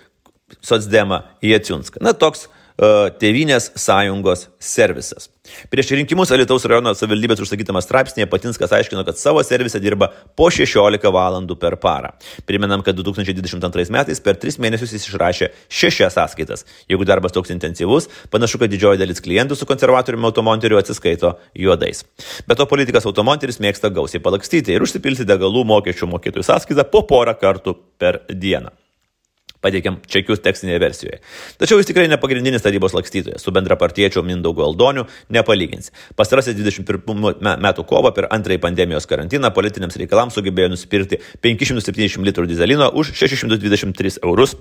socdemą 0.63 1.23
Jaciunską. 1.43 2.03
Na, 2.03 2.13
toks 2.19 2.49
Tevinės 2.75 3.69
sąjungos 3.79 4.49
servisas. 4.59 5.29
Prieš 5.71 5.93
rinkimus 5.95 6.33
Alitaus 6.35 6.65
rajono 6.67 6.91
savivaldybės 6.97 7.39
užsakytame 7.45 7.79
straipsnėje 7.85 8.27
Patinskas 8.33 8.73
aiškino, 8.75 9.05
kad 9.07 9.21
savo 9.21 9.45
servise 9.47 9.79
dirba 9.79 10.09
po 10.35 10.49
16 10.51 11.07
valandų 11.15 11.55
per 11.61 11.77
parą. 11.79 12.11
Primenam, 12.49 12.83
kad 12.83 12.99
2022 12.99 13.95
metais 13.95 14.19
per 14.25 14.41
3 14.43 14.59
mėnesius 14.59 14.97
jis 14.97 15.07
išrašė 15.07 15.53
6 15.71 16.11
sąskaitas. 16.17 16.67
Jeigu 16.91 17.07
darbas 17.07 17.37
toks 17.37 17.55
intensyvus, 17.55 18.11
panašu, 18.35 18.59
kad 18.59 18.73
didžioji 18.75 18.99
dalis 19.05 19.23
klientų 19.23 19.55
su 19.55 19.71
konservatoriumi 19.71 20.27
automonteriu 20.33 20.81
atsiskaito 20.81 21.37
juodais. 21.55 22.03
Bet 22.49 22.59
to 22.59 22.67
politikas 22.67 23.07
automonteris 23.07 23.63
mėgsta 23.63 23.93
gausiai 23.95 24.25
palakstyti 24.25 24.75
ir 24.75 24.83
užsipilti 24.83 25.29
degalų 25.29 25.63
mokesčių 25.77 26.11
mokėtojų 26.17 26.51
sąskaitą 26.51 26.91
po 26.91 27.07
porą 27.07 27.39
kartų 27.39 27.79
per 28.03 28.25
dieną 28.33 28.75
pateikėm 29.65 29.99
čekius 30.11 30.43
tekstinėje 30.45 30.83
versijoje. 30.83 31.21
Tačiau 31.61 31.81
jis 31.81 31.89
tikrai 31.91 32.07
ne 32.11 32.19
pagrindinis 32.21 32.65
tarybos 32.65 32.95
lakstytojas, 32.97 33.45
su 33.45 33.55
bendrapartiečiu 33.55 34.25
Mindaugu 34.27 34.65
Aldoniu 34.67 35.07
nepalyginsi. 35.35 35.95
Pastarasis 36.19 36.57
21 36.59 37.43
metų 37.65 37.87
kovo 37.89 38.13
per 38.15 38.29
antrąjį 38.35 38.63
pandemijos 38.63 39.09
karantiną 39.11 39.51
politiniams 39.57 39.99
reikalams 40.01 40.37
sugebėjo 40.39 40.75
nusipirkti 40.75 41.21
570 41.45 42.25
litrų 42.29 42.49
dizelino 42.51 42.91
už 42.93 43.15
623 43.19 44.19
eurus 44.23 44.57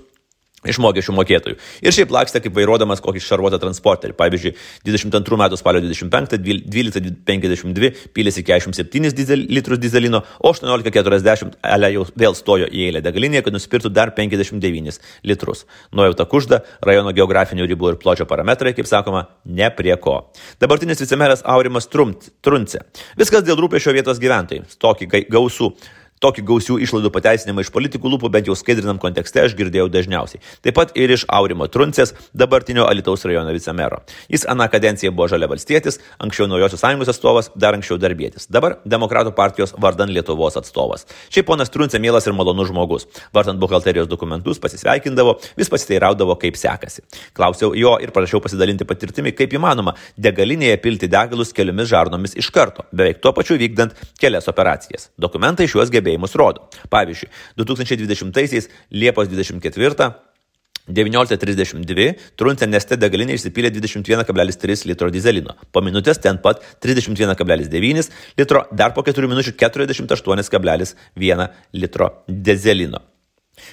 iš 0.68 0.80
mokesčių 0.82 1.14
mokėtojų. 1.18 1.58
Ir 1.84 1.94
šiaip 1.94 2.12
lakstė 2.14 2.42
kaip 2.44 2.54
vairuodamas 2.56 3.02
kokį 3.04 3.22
šarvuotą 3.24 3.60
transporterį. 3.62 4.16
Pavyzdžiui, 4.18 4.54
22 4.86 5.38
metų 5.40 5.58
spalio 5.60 5.82
25, 5.84 6.38
12.52 6.44 7.90
pylėsi 8.16 8.44
47 8.46 9.14
dizel, 9.16 9.44
litrus 9.50 9.80
dizelino, 9.82 10.22
o 10.40 10.52
18.40 10.52 11.58
Elė 11.74 11.90
jau 11.94 12.06
vėl 12.18 12.36
stojo 12.38 12.68
į 12.68 12.86
eilę 12.88 13.02
degalinėje, 13.04 13.44
kad 13.46 13.56
nusipirktų 13.56 13.92
dar 13.94 14.14
59 14.16 15.00
litrus. 15.26 15.64
Nuojauta 15.94 16.26
kužda, 16.30 16.62
rajono 16.84 17.14
geografinių 17.16 17.68
ribų 17.70 17.94
ir 17.94 18.00
pločio 18.02 18.28
parametrai, 18.30 18.74
kaip 18.76 18.88
sakoma, 18.90 19.26
ne 19.44 19.70
prie 19.74 19.94
ko. 20.00 20.20
Dabartinis 20.62 21.02
vicemeras 21.02 21.44
Aurimas 21.44 21.88
Trunce. 21.90 22.84
Viskas 23.20 23.44
dėl 23.46 23.60
rūpešio 23.60 23.94
vietos 23.96 24.22
gyventojai. 24.22 24.64
Tokį 24.80 25.26
gausų 25.32 25.72
Tokį 26.24 26.44
gausių 26.48 26.78
išlaidų 26.80 27.10
pateisinimą 27.12 27.60
iš 27.60 27.70
politikų 27.74 28.14
lūpų 28.14 28.30
bent 28.32 28.46
jau 28.48 28.54
skaidrinam 28.56 28.96
kontekste 29.02 29.42
aš 29.44 29.52
girdėjau 29.58 29.90
dažniausiai. 29.92 30.40
Taip 30.64 30.76
pat 30.78 30.94
ir 30.96 31.12
iš 31.12 31.26
Aurimo 31.28 31.66
Truncės, 31.68 32.14
dabartinio 32.32 32.86
Alitaus 32.88 33.26
rajono 33.28 33.52
vicemero. 33.52 33.98
Jis 34.32 34.46
aną 34.48 34.70
kadenciją 34.72 35.12
buvo 35.12 35.28
žalia 35.28 35.50
valstietis, 35.52 36.00
anksčiau 36.24 36.48
Naujosios 36.48 36.80
sąjungos 36.80 37.10
atstovas, 37.12 37.50
dar 37.60 37.76
anksčiau 37.76 37.98
darbėtis. 38.00 38.48
Dabar 38.48 38.78
Demokratų 38.88 39.34
partijos 39.36 39.74
vardan 39.76 40.14
Lietuvos 40.16 40.56
atstovas. 40.56 41.04
Šiaip 41.28 41.50
ponas 41.50 41.72
Truncė 41.74 42.00
mielas 42.00 42.24
ir 42.24 42.36
malonus 42.38 42.70
žmogus. 42.72 43.04
Vartant 43.36 43.60
buhalterijos 43.60 44.08
dokumentus 44.08 44.62
pasisveikindavo, 44.64 45.36
vis 45.60 45.72
pasiteiraudavo, 45.72 46.38
kaip 46.40 46.56
sekasi. 46.56 47.04
Klausiau 47.36 47.74
jo 47.76 47.98
ir 48.00 48.14
prašiau 48.16 48.40
pasidalinti 48.44 48.88
patirtimi, 48.88 49.34
kaip 49.36 49.52
įmanoma 49.58 49.92
degalinėje 50.16 50.80
pilti 50.80 51.12
degalus 51.12 51.52
keliomis 51.52 51.92
žarnomis 51.92 52.38
iš 52.40 52.48
karto, 52.54 52.88
beveik 52.96 53.20
tuo 53.20 53.34
pačiu 53.36 53.60
vykdant 53.60 53.92
kelias 54.20 54.48
operacijas. 54.48 55.10
Dokumentai 55.20 55.68
šiuos 55.68 55.92
gebėjimus 56.14 56.36
rodo. 56.38 56.68
Pavyzdžiui, 56.90 57.30
2020 57.58 58.70
Liepos 58.92 59.28
24 59.28 60.14
19.32 60.84 62.10
Truncė 62.36 62.66
Neste 62.68 62.98
degalinė 63.00 63.38
išsipylė 63.38 63.70
21,3 63.72 64.84
litro 64.90 65.08
dizelino. 65.10 65.56
Po 65.72 65.80
minutės 65.80 66.20
ten 66.20 66.38
pat 66.38 66.60
31,9 66.84 68.10
litro, 68.38 68.66
dar 68.70 68.92
po 68.92 69.02
4 69.02 69.30
minučių 69.32 69.56
48,1 69.56 71.48
litro 71.72 72.10
dizelino. 72.28 73.00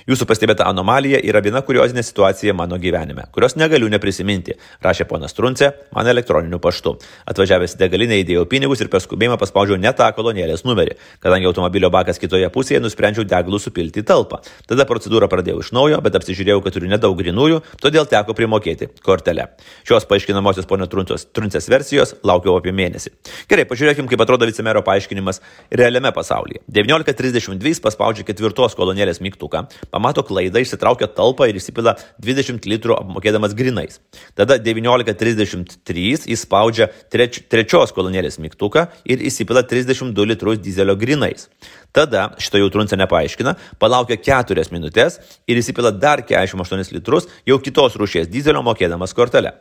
Jūsų 0.10 0.26
pastebėta 0.30 0.66
anomalija 0.70 1.20
yra 1.26 1.42
viena 1.44 1.62
kuriozinė 1.66 2.04
situacija 2.06 2.54
mano 2.58 2.78
gyvenime, 2.82 3.26
kurios 3.34 3.56
negaliu 3.58 3.90
neprisiminti, 3.92 4.56
rašė 4.84 5.08
ponas 5.10 5.34
Truncė 5.38 5.72
man 5.96 6.10
elektroniniu 6.12 6.60
paštu. 6.62 6.96
Atvažiavęs 7.30 7.76
į 7.76 7.82
degalinę 7.82 8.20
įdėjau 8.22 8.46
pinigus 8.50 8.82
ir 8.84 8.92
per 8.94 9.02
skubėjimą 9.04 9.40
paspaudžiau 9.42 9.80
ne 9.82 9.92
tą 9.98 10.10
kolonėlės 10.18 10.66
numerį. 10.68 10.98
Kadangi 11.24 11.50
automobilio 11.50 11.92
bakas 11.94 12.22
kitoje 12.22 12.50
pusėje, 12.54 12.82
nusprendžiau 12.84 13.26
degalų 13.26 13.62
supilti 13.62 14.04
į 14.04 14.08
talpą. 14.10 14.42
Tada 14.70 14.86
procedūrą 14.90 15.30
pradėjau 15.32 15.62
iš 15.64 15.72
naujo, 15.78 16.02
bet 16.06 16.18
apsižiūrėjau, 16.20 16.62
kad 16.66 16.78
turiu 16.78 16.92
nedaug 16.92 17.18
grinųjų, 17.18 17.62
todėl 17.82 18.10
teko 18.10 18.36
primokėti 18.38 18.90
kortelę. 19.06 19.52
Šios 19.88 20.08
paaiškinamosios 20.10 20.70
ponio 20.70 20.90
Truncės 20.92 21.70
versijos 21.72 22.16
laukiau 22.28 22.58
apie 22.58 22.74
mėnesį. 22.76 23.14
Gerai, 23.50 23.66
pažiūrėkime, 23.70 24.10
kaip 24.12 24.26
atrodo 24.26 24.50
vicemero 24.50 24.82
paaiškinimas 24.86 25.42
realiame 25.72 26.12
pasaulyje. 26.16 26.64
19.32 26.72 27.80
paspaudžia 27.86 28.26
ketvirtos 28.28 28.76
kolonėlės 28.78 29.22
mygtuką 29.24 29.66
pamato 29.90 30.24
klaidą, 30.28 30.62
išsitraukia 30.62 31.08
talpą 31.16 31.48
ir 31.50 31.58
įsipila 31.60 31.96
20 32.22 32.68
litrų 32.70 32.98
apmokėdamas 33.00 33.56
grinais. 33.58 34.00
Tada 34.38 34.60
19.33 34.62 36.30
jis 36.30 36.46
spaudžia 36.46 36.92
treč, 37.12 37.42
trečios 37.52 37.96
kolonėlės 37.96 38.40
mygtuką 38.44 38.88
ir 39.06 39.26
įsipila 39.32 39.66
32 39.68 40.28
litrus 40.34 40.62
dizelio 40.62 40.96
grinais. 41.00 41.50
Tada, 41.92 42.30
šito 42.40 42.62
jau 42.62 42.70
truncė 42.72 43.00
nepaaiškina, 43.02 43.58
palaukia 43.82 44.20
4 44.22 44.70
minutės 44.72 45.20
ir 45.48 45.60
įsipila 45.60 45.92
dar 45.92 46.24
48 46.28 46.96
litrus 46.96 47.28
jau 47.48 47.60
kitos 47.60 47.98
rūšies 48.00 48.32
dizelio 48.32 48.64
mokėdamas 48.68 49.16
kortelę. 49.18 49.58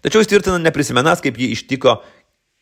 Tačiau 0.00 0.22
jis 0.22 0.30
tvirtina 0.30 0.56
neprisimenas, 0.56 1.20
kaip 1.20 1.36
jį 1.36 1.50
ištiko 1.52 1.98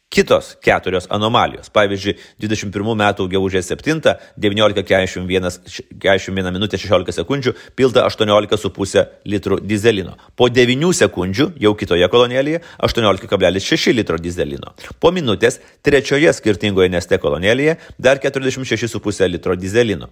Kitos 0.09 0.57
keturios 0.65 1.05
anomalijos. 1.13 1.69
Pavyzdžiui, 1.69 2.15
21 2.41 2.97
metų 2.97 3.27
gegužės 3.29 3.69
7, 3.69 4.01
19.41 4.41 6.49
minutė 6.55 6.81
16 6.81 7.13
sekundžių 7.13 7.53
pilta 7.77 8.07
18,5 8.09 9.05
litrų 9.29 9.61
dizelino. 9.69 10.17
Po 10.33 10.49
9 10.49 10.97
sekundžių 10.97 11.53
jau 11.61 11.77
kitoje 11.77 12.09
kolonėlėje 12.09 12.65
18,6 12.89 13.93
litro 13.99 14.17
dizelino. 14.17 14.73
Po 14.97 15.13
minutės 15.13 15.61
trečioje 15.85 16.33
skirtingoje 16.41 16.89
neste 16.89 17.21
kolonėlėje 17.21 17.77
dar 18.01 18.17
46,5 18.17 19.29
litro 19.29 19.61
dizelino. 19.61 20.09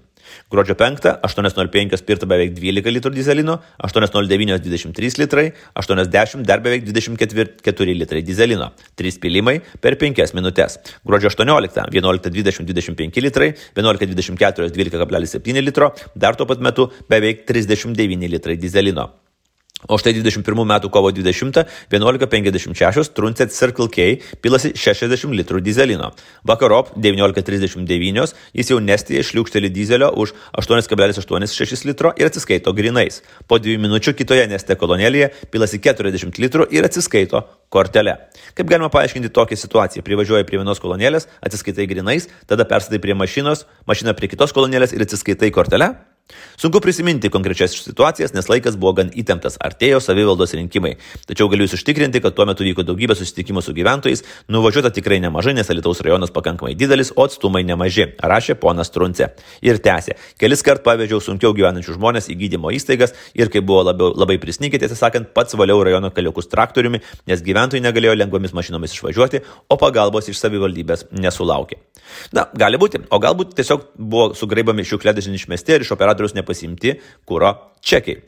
Gruodžio 0.53 0.76
5, 0.76 1.25
8.05 1.25 2.05
pirta 2.05 2.29
beveik 2.29 2.53
12 2.53 2.93
litrų 2.99 3.17
dizelino, 3.17 3.65
8.09 3.81 4.61
23 4.61 5.17
litrai, 5.23 5.55
8.10 5.79 6.45
dar 6.45 6.61
beveik 6.61 6.85
24 6.85 7.95
litrai 7.97 8.21
dizelino. 8.26 8.75
3 9.00 9.21
pilimai 9.23 9.62
per 9.87 9.95
5 10.00 10.35
minutės. 10.35 10.81
Gruodžio 11.07 11.31
18, 11.31 11.87
11.20 11.95 12.66
25 12.73 13.23
litrai, 13.23 13.52
11.24 13.78 14.73
12,7 14.75 15.62
litro, 15.62 15.93
dar 16.14 16.35
tuo 16.35 16.49
pat 16.50 16.64
metu 16.64 16.90
beveik 17.11 17.47
39 17.47 18.35
litrai 18.35 18.59
dizelino. 18.59 19.25
O 19.85 19.99
štai 20.00 20.14
21 20.16 20.64
metų 20.66 20.88
kovo 20.88 21.11
20 21.12 21.66
11.56 21.92 23.11
Truncet 23.12 23.52
Circle 23.52 23.90
K 23.92 24.06
pilasi 24.40 24.73
60 24.73 25.37
litrų 25.37 25.61
dizelino. 25.61 26.09
Vakarop 26.49 26.95
19.39 26.97 28.33
jis 28.56 28.73
jau 28.73 28.80
nestėje 28.80 29.26
šliūkštelį 29.28 29.71
dizelio 29.76 30.09
už 30.16 30.33
8,86 30.56 31.85
litro 31.90 32.14
ir 32.16 32.33
atsiskaito 32.33 32.73
grinais. 32.73 33.21
Po 33.47 33.61
2 33.61 33.76
minučių 33.85 34.16
kitoje 34.16 34.49
neste 34.49 34.78
kolonėlėje 34.80 35.30
pilasi 35.52 35.83
40 35.85 36.40
litrų 36.40 36.71
ir 36.73 36.88
atsiskaito 36.88 37.45
kortelė. 37.68 38.16
Kaip 38.56 38.73
galima 38.73 38.89
paaiškinti 38.89 39.28
tokią 39.28 39.60
situaciją? 39.60 40.08
Privažiuoji 40.08 40.49
prie 40.49 40.65
vienos 40.65 40.80
kolonėlės, 40.80 41.28
atsiskaitai 41.45 41.84
grinais, 41.91 42.30
tada 42.49 42.65
perstatai 42.65 43.02
prie 43.04 43.15
mašinos, 43.15 43.69
mašina 43.84 44.17
prie 44.17 44.32
kitos 44.32 44.56
kolonėlės 44.56 44.97
ir 44.97 45.04
atsiskaitai 45.04 45.52
kortelę? 45.52 45.93
Sunku 46.56 46.80
prisiminti 46.80 47.28
konkrečias 47.30 47.71
situacijas, 47.78 48.32
nes 48.34 48.49
laikas 48.50 48.75
buvo 48.80 48.97
gan 48.99 49.10
įtemptas, 49.15 49.58
artėjo 49.62 50.00
savivaldos 50.02 50.54
rinkimai. 50.58 50.97
Tačiau 51.28 51.47
galiu 51.52 51.67
jūs 51.67 51.76
užtikrinti, 51.76 52.19
kad 52.25 52.34
tuo 52.34 52.47
metu 52.49 52.65
vyko 52.67 52.82
daugybė 52.86 53.15
susitikimų 53.15 53.62
su 53.62 53.75
gyventojais, 53.76 54.25
nuvažiuota 54.50 54.91
tikrai 54.97 55.21
nemažai, 55.23 55.54
nes 55.54 55.71
Alitaus 55.71 56.00
rajonas 56.02 56.32
pakankamai 56.34 56.75
didelis, 56.78 57.12
o 57.15 57.26
atstumai 57.28 57.62
nemaži, 57.69 58.08
rašė 58.19 58.56
ponas 58.58 58.91
Trunce. 58.91 59.28
Ir 59.62 59.78
tęsė. 59.84 60.17
Kelis 60.41 60.65
kart 60.67 60.82
pavežiau 60.86 61.21
sunkiau 61.23 61.54
gyvenančių 61.54 61.95
žmonės 61.95 62.30
į 62.32 62.39
gydymo 62.43 62.73
įstaigas 62.75 63.15
ir 63.39 63.52
kai 63.52 63.62
buvo 63.62 63.84
labiau, 63.86 64.10
labai 64.17 64.41
prisnykė, 64.43 64.80
tiesą 64.82 64.99
sakant, 64.99 65.30
pats 65.36 65.54
valiau 65.54 65.78
rajono 65.86 66.10
keliukus 66.10 66.50
traktoriumi, 66.50 67.02
nes 67.30 67.45
gyventojai 67.45 67.84
negalėjo 67.84 68.17
lengvomis 68.19 68.56
mašinomis 68.56 68.97
išvažiuoti, 68.97 69.45
o 69.71 69.78
pagalbos 69.78 70.32
iš 70.32 70.41
savivaldybės 70.43 71.06
nesulaukė. 71.15 71.78
Na, 72.34 72.47
gali 72.56 72.78
būti, 72.80 73.02
o 73.10 73.19
galbūt 73.23 73.54
tiesiog 73.58 73.91
buvo 73.99 74.30
sugraibami 74.39 74.84
šiukšlėdės 74.86 75.26
išmesti 75.26 75.75
ir 75.75 75.84
iš 75.84 75.93
operatorių 75.97 76.16
operatorius 76.17 76.37
nepasimti 76.37 76.97
kūro 77.26 77.52
čekiai. 77.85 78.23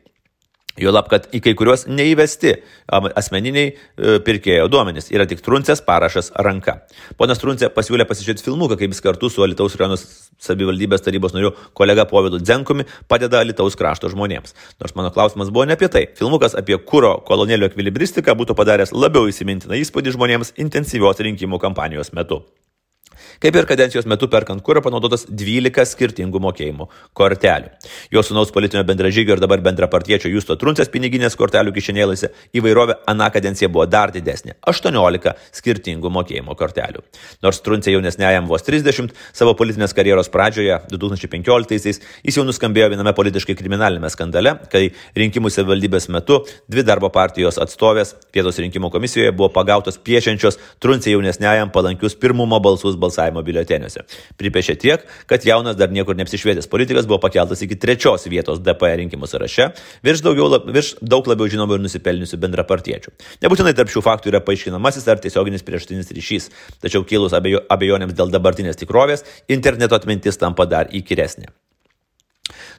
Juolab, 0.79 1.09
kad 1.11 1.25
į 1.35 1.41
kai 1.43 1.57
kuriuos 1.59 1.89
neįvesti 1.91 2.53
asmeniniai 2.95 3.65
e, 3.67 4.19
pirkėjo 4.23 4.69
duomenys 4.71 5.09
yra 5.11 5.25
tik 5.27 5.41
Truncės 5.43 5.81
parašas 5.83 6.29
ranka. 6.39 6.77
Ponas 7.19 7.43
Truncė 7.43 7.67
pasiūlė 7.75 8.07
pasižiūrėti 8.07 8.47
filmuką, 8.47 8.77
kaip 8.79 8.95
jis 8.95 9.03
kartu 9.03 9.27
su 9.27 9.43
Alitaus 9.43 9.75
rajonos 9.75 10.05
savivaldybės 10.39 11.03
tarybos 11.03 11.35
nariu 11.35 11.51
kolega 11.75 12.07
Povilu 12.07 12.39
Dzenkumi 12.39 12.87
padeda 13.11 13.43
Alitaus 13.43 13.75
krašto 13.75 14.13
žmonėms. 14.13 14.55
Nors 14.79 14.95
mano 14.95 15.11
klausimas 15.11 15.51
buvo 15.51 15.67
ne 15.67 15.75
apie 15.75 15.91
tai. 15.91 16.05
Filmukas 16.15 16.55
apie 16.55 16.79
kūro 16.79 17.17
kolonėlio 17.27 17.73
ekvilibristiką 17.73 18.39
būtų 18.39 18.55
padaręs 18.55 18.95
labiau 18.95 19.27
įsimintiną 19.27 19.83
įspūdį 19.83 20.15
žmonėms 20.15 20.55
intensyvios 20.63 21.27
rinkimų 21.27 21.59
kampanijos 21.67 22.15
metu. 22.15 22.45
Kaip 23.43 23.57
ir 23.57 23.69
kadencijos 23.69 24.07
metu 24.11 24.29
perkant 24.31 24.63
kurą 24.65 24.83
panaudotas 24.85 25.27
12 25.29 25.87
skirtingų 25.93 26.41
mokėjimų 26.43 26.89
kortelių. 27.19 27.71
Jo 28.15 28.23
sunaus 28.27 28.53
politinio 28.55 28.85
bendražygio 28.89 29.37
ir 29.37 29.43
dabar 29.43 29.63
bendrapartiečio 29.65 30.31
Justo 30.33 30.57
Truncės 30.59 30.91
piniginės 30.93 31.37
kortelių 31.39 31.75
kišenėlėse 31.77 32.33
įvairovė 32.59 32.99
aną 33.11 33.31
kadenciją 33.35 33.71
buvo 33.73 33.87
dar 33.87 34.13
didesnė- 34.15 34.57
18 34.73 35.35
skirtingų 35.53 36.11
mokėjimo 36.11 36.57
kortelių. 36.57 37.05
Nors 37.43 37.61
Truncė 37.61 37.93
jaunesniajam 37.93 38.47
vos 38.49 38.63
30, 38.63 39.13
savo 39.33 39.55
politinės 39.55 39.95
karjeros 39.95 40.29
pradžioje 40.29 40.81
2015-aisiais 40.91 42.01
jis 42.25 42.37
jau 42.37 42.45
nuskambėjo 42.45 42.91
viename 42.95 43.13
politiškai 43.15 43.57
kriminalinėme 43.57 44.11
skandale, 44.11 44.59
kai 44.71 44.91
rinkimų 45.17 45.51
savivaldybės 45.51 46.09
metu 46.09 46.45
dvi 46.69 46.83
darbo 46.83 47.11
partijos 47.11 47.59
atstovės 47.59 48.15
vietos 48.35 48.59
rinkimų 48.59 48.91
komisijoje 48.91 49.33
buvo 49.33 49.49
pagautos 49.49 49.99
piešiančios 49.99 50.59
Truncė 50.81 51.13
jaunesniajam 51.13 51.73
palankius 51.75 52.15
pirmumo 52.15 52.61
balsus 52.61 52.97
balsavimo 53.09 53.43
biuleteniuose. 53.47 54.05
Pripešė 54.39 54.77
tiek, 54.81 55.05
kad 55.31 55.45
jaunas 55.49 55.77
dar 55.79 55.93
niekur 55.95 56.17
neapsišvietęs 56.19 56.69
politikas 56.71 57.09
buvo 57.09 57.21
pakeltas 57.25 57.63
iki 57.65 57.79
trečios 57.81 58.29
vietos 58.31 58.63
DP 58.65 58.95
rinkimų 59.03 59.29
sąraše, 59.31 59.71
virš, 60.07 60.25
daugiau, 60.27 60.61
virš 60.69 60.95
daug 61.03 61.29
labiau 61.31 61.51
žinomų 61.51 61.79
ir 61.79 61.87
nusipelniusių 61.87 62.41
bendrapartiečių. 62.45 63.15
Nebūtinai 63.45 63.75
tarp 63.79 63.93
šių 63.93 64.05
faktų 64.07 64.33
yra 64.33 64.43
paaiškinamasis 64.45 65.09
ar 65.09 65.23
tiesioginis 65.25 65.67
prieštinis 65.67 66.13
ryšys, 66.15 66.51
tačiau 66.85 67.07
kilus 67.09 67.37
abejo, 67.37 67.65
abejonėms 67.73 68.17
dėl 68.19 68.35
dabartinės 68.35 68.81
tikrovės, 68.81 69.25
interneto 69.49 69.99
atmintis 69.99 70.41
tampa 70.41 70.69
dar 70.69 70.93
įkyresnė. 70.95 71.51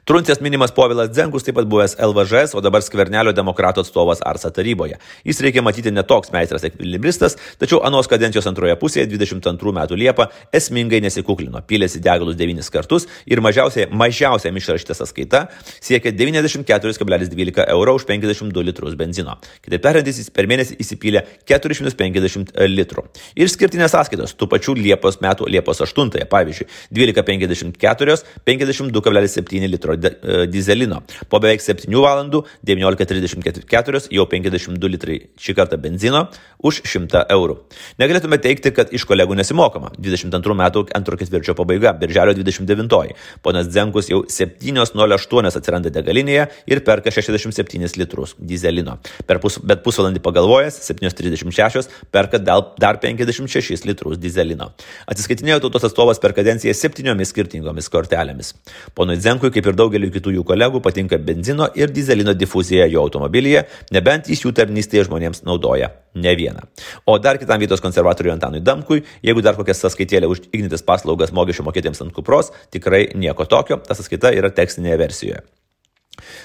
Truncės 0.08 0.40
minimas 0.40 0.72
Povilas 0.72 1.10
Dzengus, 1.12 1.44
taip 1.44 1.58
pat 1.58 1.68
buvęs 1.68 1.98
LVŽS, 2.00 2.54
o 2.56 2.62
dabar 2.64 2.80
skvernelio 2.84 3.34
demokratų 3.36 3.82
atstovas 3.84 4.22
Arsa 4.24 4.48
taryboje. 4.54 4.96
Jis 5.28 5.40
reikia 5.44 5.60
matyti 5.62 5.92
netoks 5.92 6.32
meistras 6.32 6.64
ekvilibristas, 6.64 7.36
tačiau 7.60 7.82
anos 7.84 8.08
kadencijos 8.08 8.48
antroje 8.48 8.76
pusėje 8.80 9.06
22 9.10 9.74
metų 9.76 9.98
Liepą 10.00 10.26
esmingai 10.56 11.02
nesikuklino, 11.04 11.60
pylėsi 11.68 12.00
degalus 12.00 12.38
9 12.40 12.70
kartus 12.72 13.06
ir 13.28 13.42
mažiausiai, 13.44 13.90
mažiausiai 13.92 14.54
išrašyta 14.56 14.96
sąskaita 14.96 15.42
siekia 15.80 16.14
94,12 16.16 17.68
eurų 17.68 17.96
už 18.00 18.08
52 18.08 18.64
litrus 18.70 18.96
benzino. 18.96 19.36
Kitaip 19.60 19.84
tariant, 19.84 20.08
jis 20.08 20.32
per 20.32 20.48
mėnesį 20.50 20.78
įsipylė 20.80 21.24
450 21.48 22.54
litrų. 22.72 23.04
Ir 23.36 23.52
skirtinės 23.52 23.92
sąskaitos 23.94 24.34
tų 24.38 24.48
pačių 24.50 24.76
Liepos 24.80 25.20
metų 25.20 25.48
Liepos 25.50 25.84
8, 25.84 26.24
pavyzdžiui, 26.30 26.68
12,54, 26.96 28.18
52,7 28.48 29.70
litro 29.96 30.44
e, 30.44 30.46
dizelino. 30.50 31.02
Po 31.28 31.40
beveik 31.42 31.62
7 31.64 31.86
valandų 31.90 32.42
19,34 32.66 34.10
jau 34.14 34.26
52 34.30 34.90
litrai 34.92 35.18
šį 35.40 35.56
kartą 35.58 35.78
benzino 35.80 36.26
už 36.62 36.82
100 36.84 37.24
eurų. 37.32 37.56
Negalėtume 38.00 38.38
teikti, 38.42 38.72
kad 38.76 38.92
iš 38.94 39.06
kolegų 39.08 39.36
nesimokama. 39.38 39.92
22 39.98 40.56
metų 40.60 40.84
antro 40.96 41.18
ketvirčio 41.20 41.54
pabaiga, 41.58 41.92
birželio 41.96 42.34
29. 42.36 43.14
Ponas 43.42 43.70
Zenkus 43.72 44.10
jau 44.10 44.22
7.08 44.28 45.56
atsiranda 45.60 45.92
degalinėje 45.94 46.48
ir 46.70 46.82
perka 46.86 47.12
67 47.14 47.98
litrus 48.00 48.34
dizelino. 48.38 48.98
Per 49.26 49.40
pus, 49.42 49.58
bet 49.64 49.82
pusvalandį 49.84 50.22
pagalvojęs, 50.24 50.80
7.36 50.90 51.90
perka 52.12 52.40
dar 52.40 53.00
56 53.00 53.86
litrus 53.88 54.20
dizelino. 54.20 54.70
Atsiskaitinėjo 55.10 55.60
tautos 55.66 55.86
atstovas 55.88 56.20
per 56.22 56.34
kadenciją 56.36 56.74
septyniomis 56.76 57.32
skirtingomis 57.32 57.90
kortelėmis. 57.92 58.54
Ponui 58.96 59.18
Zenkui, 59.20 59.52
kaip 59.54 59.66
ir 59.66 59.78
daugeliu 59.80 60.12
kitų 60.14 60.36
jų 60.38 60.46
kolegų, 60.52 60.82
patinka 60.84 61.18
benzino 61.18 61.68
ir 61.78 61.92
dizelino 61.94 62.34
difuzija 62.36 62.88
jo 62.92 63.04
automobilyje, 63.06 63.66
nebent 63.96 64.30
jis 64.30 64.44
jų 64.44 64.54
tarnystėje 64.60 65.08
žmonėms 65.08 65.44
naudoja 65.48 65.92
ne 66.14 66.34
vieną. 66.36 66.66
O 67.06 67.18
dar 67.22 67.40
kitam 67.40 67.60
vietos 67.62 67.82
konservatoriui 67.84 68.34
Antanui 68.34 68.64
Damkui, 68.64 69.04
jeigu 69.26 69.44
dar 69.44 69.58
kokią 69.58 69.76
sąskaitėlę 69.78 70.30
už 70.30 70.44
ignitis 70.50 70.84
paslaugas 70.86 71.34
mokesčių 71.36 71.66
mokėtiems 71.68 72.04
ant 72.04 72.14
kupros, 72.16 72.52
tikrai 72.74 73.08
nieko 73.14 73.48
tokio, 73.48 73.80
ta 73.86 73.98
sąskaita 73.98 74.34
yra 74.36 74.52
tekstinėje 74.54 75.00
versijoje. 75.06 75.42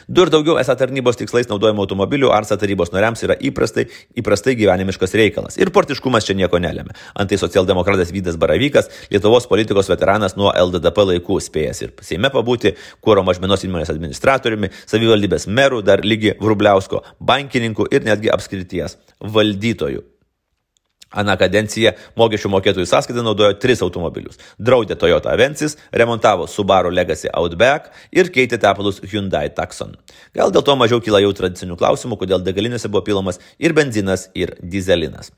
Du 0.07 0.23
ir 0.23 0.31
daugiau 0.33 0.59
esą 0.61 0.75
tarnybos 0.79 1.17
tikslais 1.19 1.49
naudojimo 1.49 1.83
automobilių 1.83 2.29
Arsa 2.35 2.57
tarybos 2.61 2.91
nariams 2.93 3.23
yra 3.25 3.35
įprastai, 3.49 3.87
įprastai 4.21 4.55
gyvenimiškas 4.59 5.15
reikalas. 5.19 5.59
Ir 5.61 5.71
portiškumas 5.75 6.27
čia 6.27 6.37
nieko 6.37 6.61
nelėmė. 6.61 6.95
Antai 7.19 7.39
socialdemokratas 7.41 8.13
Vydas 8.15 8.39
Baravykas, 8.41 8.91
Lietuvos 9.11 9.49
politikos 9.51 9.89
veteranas 9.91 10.37
nuo 10.39 10.53
LDDP 10.53 11.07
laikų 11.11 11.41
spėjęs 11.49 11.83
ir 11.85 11.93
Seime 12.05 12.31
pabūti, 12.33 12.75
kūro 13.03 13.25
mažmenos 13.25 13.65
įmonės 13.67 13.93
administratoriumi, 13.93 14.71
savivaldybės 14.85 15.49
merų, 15.49 15.81
dar 15.85 16.05
lygi 16.05 16.35
Vrubliausko, 16.41 17.03
bankininkų 17.19 17.89
ir 17.91 18.05
netgi 18.05 18.33
apskrities 18.33 18.99
valdytojų. 19.19 20.14
Aną 21.13 21.35
kadenciją 21.39 21.91
mokesčių 22.17 22.49
mokėtojų 22.51 22.87
sąskaitą 22.89 23.23
naudojo 23.23 23.53
tris 23.61 23.83
automobilius. 23.85 24.39
Draudė 24.57 24.97
Toyota 24.99 25.31
Avensis, 25.35 25.77
remontavo 25.93 26.47
Subaru 26.49 26.89
Legacy 26.91 27.29
Outback 27.33 27.91
ir 28.11 28.31
keitė 28.33 28.59
tepalus 28.61 28.99
Hyundai 29.05 29.47
Tucson. 29.53 29.93
Gal 30.35 30.51
dėl 30.51 30.65
to 30.65 30.75
mažiau 30.79 31.03
kyla 31.03 31.21
jau 31.23 31.31
tradicinių 31.37 31.77
klausimų, 31.79 32.17
kodėl 32.23 32.43
degalinėse 32.43 32.89
buvo 32.89 33.05
pilamas 33.05 33.39
ir 33.59 33.77
benzinas, 33.77 34.29
ir 34.35 34.57
dizelinas. 34.59 35.31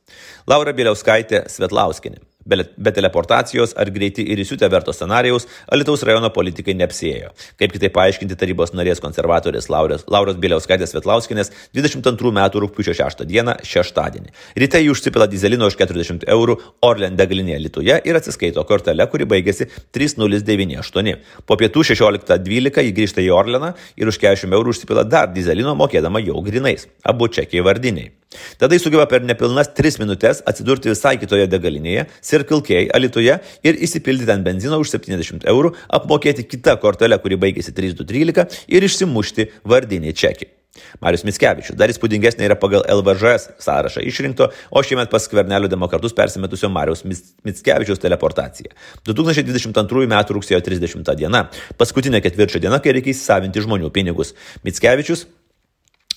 Laura 0.47 0.73
Bieliauskaitė 0.73 1.45
Svetlauskinė. 1.51 2.23
Be 2.47 2.91
teleportacijos 2.95 3.73
ar 3.75 3.89
greiti 3.91 4.23
ir 4.31 4.39
įsiutę 4.39 4.69
verto 4.71 4.93
scenarijaus 4.95 5.47
Alitaus 5.73 6.03
rajono 6.07 6.29
politikai 6.31 6.75
neapsėjo. 6.79 7.33
Kaip 7.59 7.73
kitaip 7.75 7.93
paaiškinti 7.97 8.37
tarybos 8.39 8.71
narės 8.77 9.01
konservatorės 9.03 9.67
Lauros, 9.73 10.05
Lauros 10.07 10.37
Biliauskaitės 10.39 10.95
Vetlauskinės 10.95 11.51
22 11.75 12.31
metų 12.37 12.63
rūpiučio 12.63 12.95
6 12.95 13.25
dieną 13.27 13.57
šeštadienį. 13.67 14.31
Ryte 14.63 14.81
jį 14.81 14.93
užsipila 14.93 15.27
dizelino 15.27 15.67
už 15.67 15.75
40 15.81 16.23
eurų 16.37 16.57
Orlen 16.87 17.17
degalinėje 17.19 17.59
Lietuvoje 17.65 17.99
ir 18.07 18.19
atsiskaito 18.19 18.63
kortelę, 18.69 19.09
kuri 19.11 19.27
baigėsi 19.27 19.67
3098. 19.95 21.17
Po 21.45 21.59
pietų 21.59 21.83
16.12 21.91 22.87
jį 22.87 22.95
grįžta 23.01 23.25
į 23.25 23.33
Orleną 23.35 23.73
ir 23.99 24.07
už 24.07 24.21
40 24.23 24.55
eurų 24.55 24.75
užsipila 24.75 25.03
dar 25.03 25.27
dizelino 25.35 25.75
mokėdama 25.75 26.23
jau 26.23 26.39
grinais. 26.45 26.87
Abu 27.03 27.27
čekiai 27.27 27.65
vardiniai. 27.65 28.13
Tada 28.59 28.75
jis 28.75 28.83
sugeba 28.83 29.05
per 29.07 29.23
nepilnas 29.23 29.69
3 29.77 30.01
minutės 30.01 30.41
atsidurti 30.51 30.91
visai 30.91 31.15
kitoje 31.21 31.47
degalinėje, 31.47 32.05
Circle 32.37 32.61
K 32.61 32.83
Alitoje 32.93 33.39
ir 33.65 33.79
įsipildyti 33.87 34.33
ant 34.33 34.45
benzino 34.45 34.77
už 34.81 34.93
70 34.93 35.47
eurų, 35.49 35.73
apmokėti 35.99 36.45
kitą 36.45 36.77
kortelę, 36.81 37.17
kuri 37.23 37.39
baigėsi 37.41 37.73
3213 37.73 38.69
ir 38.69 38.87
išsimušti 38.87 39.49
vardinį 39.65 40.13
čekį. 40.13 40.53
Marius 41.01 41.23
Mitskevičius. 41.25 41.77
Dar 41.77 41.89
įspūdingesnė 41.89 42.45
yra 42.45 42.57
pagal 42.59 42.83
LVŽS 42.85 43.47
sąrašą 43.63 44.03
išrinkto, 44.05 44.49
o 44.69 44.83
šiemet 44.85 45.09
pas 45.09 45.25
skvernelio 45.25 45.69
demokratus 45.71 46.13
persimetusio 46.17 46.69
Marius 46.73 47.01
Mitskevičius 47.07 48.01
teleportacija. 48.03 48.75
2022 49.07 50.05
m. 50.05 50.17
rugsėjo 50.37 50.61
30 50.69 51.13
diena. 51.17 51.47
Paskutinė 51.81 52.21
ketvirčio 52.25 52.61
diena, 52.63 52.77
kai 52.83 52.93
reikia 52.97 53.15
įsisavinti 53.15 53.65
žmonių 53.65 53.89
pinigus. 53.95 54.35
Mitskevičius 54.67 55.25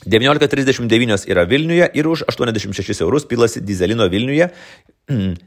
19.39 0.06 1.26
yra 1.28 1.44
Vilniuje 1.44 1.90
ir 1.94 2.06
už 2.06 2.24
86 2.28 3.02
eurus 3.02 3.26
pilasi 3.28 3.60
dizelino 3.60 4.08
Vilniuje 4.08 4.48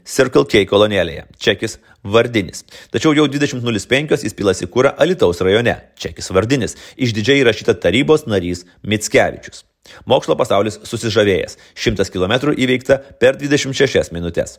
Circle 0.04 0.44
K 0.46 0.62
kolonėlėje. 0.68 1.24
Čekis 1.40 1.78
vardinis. 2.04 2.62
Tačiau 2.92 3.14
jau 3.16 3.24
20.05 3.30 4.24
jis 4.26 4.36
pilasi 4.36 4.68
kūrą 4.70 4.94
Alitaus 5.00 5.40
rajone. 5.42 5.74
Čekis 5.98 6.30
vardinis. 6.36 6.76
Išdidžiai 7.00 7.40
įrašyta 7.42 7.74
tarybos 7.80 8.28
narys 8.30 8.66
Mitskevičius. 8.84 9.64
Mokslo 10.08 10.36
pasaulis 10.36 10.78
susižavėjęs. 10.86 11.58
100 11.74 12.12
km 12.12 12.54
įveikta 12.54 13.00
per 13.20 13.40
26 13.40 14.14
minutės. 14.14 14.58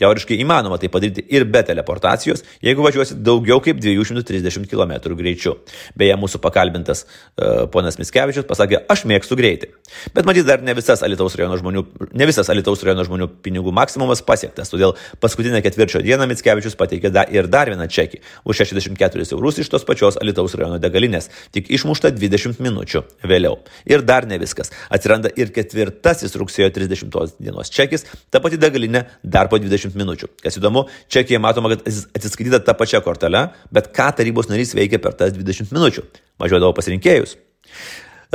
Teoriškai 0.00 0.38
įmanoma 0.42 0.78
tai 0.80 0.90
padaryti 0.92 1.24
ir 1.32 1.46
be 1.50 1.62
teleportacijos, 1.66 2.44
jeigu 2.64 2.84
važiuosit 2.86 3.22
daugiau 3.24 3.60
kaip 3.64 3.80
230 3.82 4.68
km 4.70 4.96
greičiu. 5.16 5.56
Beje, 5.98 6.16
mūsų 6.20 6.40
pakalbintas 6.44 7.04
uh, 7.06 7.66
ponas 7.72 7.98
Miskevičius 8.00 8.46
pasakė, 8.48 8.82
aš 8.92 9.06
mėgstu 9.08 9.38
greitį. 9.38 9.70
Bet 10.14 10.28
matyt, 10.28 10.46
dar 10.48 10.62
ne 10.64 10.74
visas 10.76 11.02
Alitaus 11.06 11.36
rajono 11.38 11.58
žmonių, 11.60 11.84
ne 12.16 12.28
visas 12.28 12.50
Alitaus 12.52 12.82
rajono 12.86 13.04
žmonių 13.06 13.28
pinigų 13.44 13.72
maksimumas 13.76 14.22
pasiektas, 14.26 14.70
todėl 14.72 14.96
paskutinę 15.22 15.62
ketvirčio 15.64 16.02
dieną 16.04 16.28
Miskevičius 16.30 16.76
pateikė 16.78 17.12
da, 17.14 17.26
ir 17.30 17.48
dar 17.50 17.70
vieną 17.72 17.88
čekį 17.92 18.22
už 18.44 18.62
64 18.64 19.26
eurus 19.36 19.60
iš 19.62 19.70
tos 19.72 19.86
pačios 19.88 20.18
Alitaus 20.20 20.56
rajono 20.58 20.80
degalinės, 20.82 21.30
tik 21.54 21.70
išmušta 21.74 22.12
20 22.16 22.62
minučių 22.62 23.02
vėliau. 23.26 23.58
Ir 23.88 24.04
dar 24.06 24.26
ne 24.28 24.38
viskas. 24.42 24.72
Atsiranda 24.92 25.30
ir 25.36 25.52
ketvirtasis 25.54 26.36
rugsėjo 26.38 26.70
30 26.74 27.36
dienos 27.38 27.72
čekis, 27.72 28.06
ta 28.30 28.40
pati 28.44 28.60
degalinė 28.60 29.06
dar 29.22 29.50
po 29.50 29.60
20 29.60 29.65
20 29.66 29.98
minučių. 29.98 30.30
Kas 30.42 30.58
įdomu, 30.60 30.86
čekiai 31.12 31.40
matoma, 31.42 31.74
kad 31.74 31.84
atsiskaityta 31.86 32.62
tą 32.64 32.76
pačią 32.78 33.02
kortelę, 33.04 33.48
bet 33.74 33.92
ką 33.96 34.10
tarybos 34.18 34.50
narys 34.52 34.74
veikia 34.78 35.02
per 35.02 35.16
tas 35.18 35.34
20 35.36 35.74
minučių. 35.76 36.06
Važiuodavo 36.42 36.74
pasirinkėjus. 36.76 37.36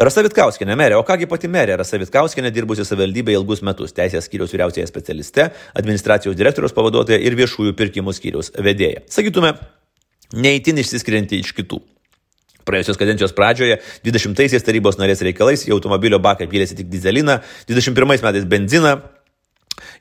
Rasa 0.01 0.23
Vitkauskinė 0.23 0.77
merė, 0.79 0.95
o 0.95 1.03
kągi 1.05 1.27
pati 1.29 1.49
merė 1.51 1.75
Rasa 1.81 1.99
Vitkauskinė 1.99 2.49
dirbusi 2.55 2.85
savivaldybėje 2.87 3.41
ilgus 3.41 3.59
metus, 3.65 3.91
teisės 3.93 4.25
skyriaus 4.29 4.53
vyriausiaje 4.55 4.87
specialiste, 4.87 5.49
administracijos 5.77 6.37
direktoriaus 6.39 6.73
pavaduotoja 6.77 7.19
ir 7.19 7.35
viešųjų 7.37 7.75
pirkimų 7.77 8.15
skyriaus 8.15 8.53
vedėja. 8.55 9.03
Sakytume, 9.11 9.51
neįtin 10.31 10.79
išsiskirianti 10.79 11.41
iš 11.43 11.51
kitų. 11.59 11.81
Praėjusios 12.67 12.99
kadencijos 13.01 13.33
pradžioje 13.35 13.79
20-aisiais 14.05 14.63
tarybos 14.63 14.99
narės 15.01 15.23
reikalais 15.25 15.65
į 15.67 15.75
automobilio 15.75 16.21
baką 16.23 16.47
pylėsi 16.49 16.77
tik 16.77 16.89
dizeliną, 16.91 17.39
21 17.67 18.15
metais 18.21 18.45
benziną, 18.47 18.99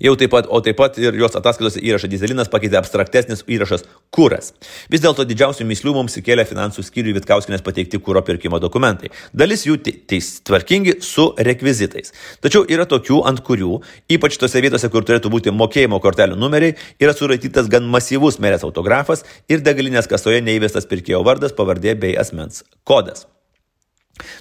Jau 0.00 0.14
taip 0.16 0.30
pat, 0.32 0.46
o 0.48 0.60
taip 0.64 0.78
pat 0.80 0.96
ir 1.00 1.16
jos 1.20 1.34
ataskaitose 1.36 1.80
įrašą 1.84 2.08
dizelinas 2.08 2.48
pakeitė 2.48 2.78
abstraktesnis 2.80 3.42
įrašas 3.44 3.84
kuras. 4.14 4.54
Vis 4.92 5.02
dėlto 5.04 5.26
didžiausių 5.28 5.66
mislių 5.68 5.92
mums 5.98 6.16
įkėlė 6.16 6.46
finansų 6.48 6.84
skyriui 6.86 7.12
Vitkauskinės 7.18 7.64
pateikti 7.66 8.00
kūro 8.00 8.22
pirkimo 8.24 8.56
dokumentai. 8.62 9.10
Dalis 9.36 9.66
jų 9.68 9.76
teis 9.84 10.30
tvarkingi 10.48 10.96
su 11.04 11.26
rekvizitais. 11.36 12.14
Tačiau 12.40 12.64
yra 12.64 12.86
tokių, 12.88 13.20
ant 13.28 13.42
kurių, 13.44 13.80
ypač 14.16 14.38
tose 14.40 14.62
vietose, 14.64 14.88
kur 14.88 15.04
turėtų 15.04 15.32
būti 15.34 15.52
mokėjimo 15.52 16.00
kortelių 16.00 16.38
numeriai, 16.40 16.78
yra 17.02 17.12
suraitytas 17.16 17.68
gan 17.68 17.84
masyvus 17.92 18.40
merės 18.40 18.64
autografas 18.64 19.26
ir 19.52 19.60
degalinės 19.66 20.08
kasoje 20.08 20.40
neįvestas 20.46 20.88
pirkėjo 20.88 21.20
vardas, 21.28 21.52
pavardė 21.52 21.98
bei 22.00 22.16
asmens 22.16 22.64
kodas. 22.88 23.28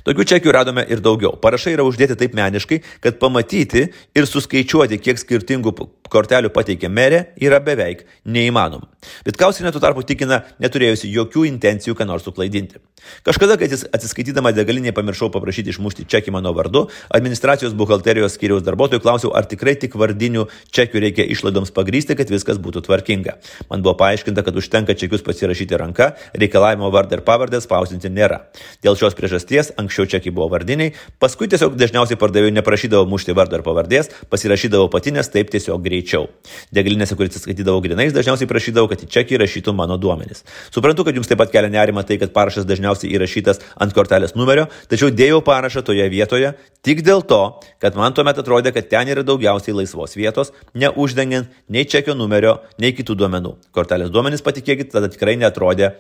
Tokių 0.08 0.28
čekių 0.34 0.54
radome 0.56 0.86
ir 0.90 1.04
daugiau. 1.06 1.36
Parašai 1.42 1.76
yra 1.78 1.86
uždėti 1.88 2.18
taip 2.20 2.36
meniškai, 2.38 2.82
kad 3.04 3.20
pamatyti 3.22 3.88
ir 3.90 4.30
suskaičiuoti, 4.30 5.02
kiek 5.04 5.22
skirtingų 5.22 5.76
kortelių 6.10 6.50
pateikė 6.54 6.90
merė, 6.90 7.24
yra 7.42 7.60
beveik 7.64 8.06
neįmanoma. 8.26 8.90
Vitkausinė 9.28 9.72
tuo 9.72 9.82
tarpu 9.84 10.04
tikina, 10.04 10.42
neturėjusi 10.60 11.12
jokių 11.14 11.46
intencijų 11.54 11.96
ką 11.96 12.08
nors 12.10 12.26
suklaidinti. 12.28 12.82
Kažkada, 13.24 13.56
kai 13.60 13.70
atsiskaitydama 13.70 14.52
degalinėje 14.56 14.94
pamiršau 14.98 15.30
paprašyti 15.32 15.72
išmušti 15.72 16.06
čekį 16.12 16.34
mano 16.36 16.52
vardu, 16.56 16.88
administracijos 17.16 17.76
buhalterijos 17.80 18.36
skyriaus 18.36 18.66
darbuotojų 18.66 19.04
klausiau, 19.04 19.32
ar 19.38 19.48
tikrai 19.50 19.78
tik 19.80 19.96
vardinių 20.00 20.48
čekių 20.76 21.04
reikia 21.06 21.28
išlaidoms 21.32 21.72
pagrysti, 21.76 22.18
kad 22.20 22.32
viskas 22.34 22.60
būtų 22.60 22.84
tvarkinga. 22.90 23.38
Man 23.72 23.86
buvo 23.86 23.96
paaiškinta, 24.02 24.44
kad 24.44 24.60
užtenka 24.60 24.98
čekius 25.00 25.24
pasirašyti 25.26 25.80
ranka, 25.80 26.12
reikalavimo 26.36 26.92
vardą 26.92 27.20
ir 27.20 27.26
pavardę 27.28 27.62
spausinti 27.64 28.12
nėra. 28.12 28.42
Dėl 28.84 29.00
šios 29.00 29.16
priežasties 29.16 29.69
anksčiau 29.80 30.08
čekiai 30.10 30.34
buvo 30.34 30.50
vardiniai, 30.54 30.94
paskui 31.22 31.50
tiesiog 31.52 31.76
dažniausiai 31.80 32.18
pardavėjų 32.20 32.56
neprašydavo 32.58 33.08
mušti 33.10 33.36
vardą 33.38 33.60
ir 33.60 33.66
pavardės, 33.66 34.12
pasirašydavo 34.32 34.90
patinės 34.94 35.32
taip 35.34 35.52
tiesiog 35.54 35.84
greičiau. 35.86 36.28
Degalinėse, 36.76 37.18
kur 37.20 37.30
atsiskaitydavo 37.30 37.84
grinais, 37.86 38.14
dažniausiai 38.16 38.50
prašydavo, 38.50 38.90
kad 38.92 39.04
į 39.06 39.10
čekį 39.14 39.42
rašytų 39.44 39.76
mano 39.78 40.00
duomenys. 40.02 40.46
Suprantu, 40.74 41.06
kad 41.08 41.18
jums 41.18 41.30
taip 41.30 41.42
pat 41.42 41.54
kelia 41.54 41.72
nerima 41.74 42.06
tai, 42.08 42.20
kad 42.22 42.34
parašas 42.36 42.68
dažniausiai 42.70 43.12
įrašytas 43.18 43.62
ant 43.80 43.96
kortelės 43.96 44.36
numerio, 44.40 44.68
tačiau 44.92 45.12
dėjau 45.14 45.44
parašą 45.46 45.84
toje 45.86 46.08
vietoje 46.12 46.54
tik 46.86 47.04
dėl 47.06 47.24
to, 47.28 47.42
kad 47.84 47.98
man 48.00 48.16
tuomet 48.16 48.40
atrodė, 48.40 48.74
kad 48.76 48.90
ten 48.92 49.12
yra 49.12 49.26
daugiausiai 49.28 49.76
laisvos 49.82 50.16
vietos, 50.20 50.54
neuždengiant 50.74 51.52
nei 51.68 51.86
čekio 51.86 52.16
numerio, 52.18 52.60
nei 52.80 52.96
kitų 52.96 53.18
duomenų. 53.20 53.56
Kortelės 53.76 54.14
duomenys, 54.14 54.46
patikėkit, 54.46 54.94
tada 54.96 55.12
tikrai 55.12 55.38
netrodė 55.40 55.94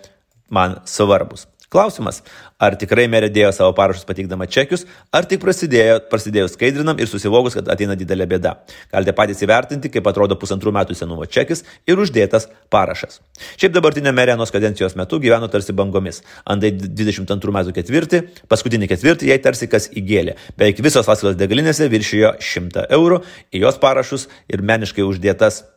man 0.49 0.79
svarbus. 0.89 1.47
Klausimas, 1.69 2.23
ar 2.57 2.73
tikrai 2.81 3.03
merė 3.05 3.27
dėjo 3.29 3.51
savo 3.53 3.75
parašus 3.77 4.07
pateikdama 4.09 4.47
čekius, 4.49 4.87
ar 5.13 5.27
tik 5.29 5.43
prasidėjo, 5.43 5.99
prasidėjo 6.09 6.47
skaidrinam 6.49 6.97
ir 6.97 7.05
susivogus, 7.11 7.53
kad 7.59 7.69
ateina 7.69 7.93
didelė 7.99 8.25
bėda. 8.31 8.55
Galite 8.89 9.13
patys 9.13 9.43
įvertinti, 9.45 9.91
kaip 9.93 10.09
atrodo 10.09 10.33
pusantrų 10.41 10.73
metų 10.73 10.97
senumo 10.97 11.27
čekis 11.29 11.61
ir 11.85 12.01
uždėtas 12.01 12.49
parašas. 12.73 13.21
Šiaip 13.53 13.77
dabartinė 13.77 14.15
merė 14.17 14.33
nuo 14.39 14.49
kadencijos 14.49 14.97
metu 14.97 15.21
gyveno 15.21 15.45
tarsi 15.53 15.77
bangomis. 15.77 16.23
Andai 16.49 16.73
22 16.73 17.55
metų 17.59 17.77
ketvirtį, 17.77 18.23
paskutinį 18.49 18.89
ketvirtį 18.89 19.29
jai 19.29 19.37
tarsi 19.45 19.69
kas 19.69 19.91
įgėlė. 19.93 20.39
Beveik 20.57 20.81
visos 20.81 21.05
vasaros 21.05 21.37
degalinėse 21.37 21.85
viršijo 21.93 22.33
100 22.41 22.89
eurų, 22.97 23.21
į 23.53 23.61
jos 23.67 23.77
parašus 23.77 24.25
ir 24.49 24.65
meniškai 24.65 25.05
uždėtas 25.05 25.67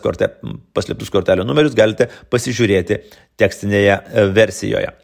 korte, 0.00 0.32
paslėptus 0.72 1.12
kortelio 1.12 1.44
numerius 1.44 1.76
galite 1.76 2.08
pasižiūrėti 2.32 3.02
tekstinėje 3.36 3.98
e, 4.00 4.30
versijoje. 4.32 4.96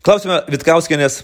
Klausime 0.00 0.38
Vitkauskienės, 0.48 1.18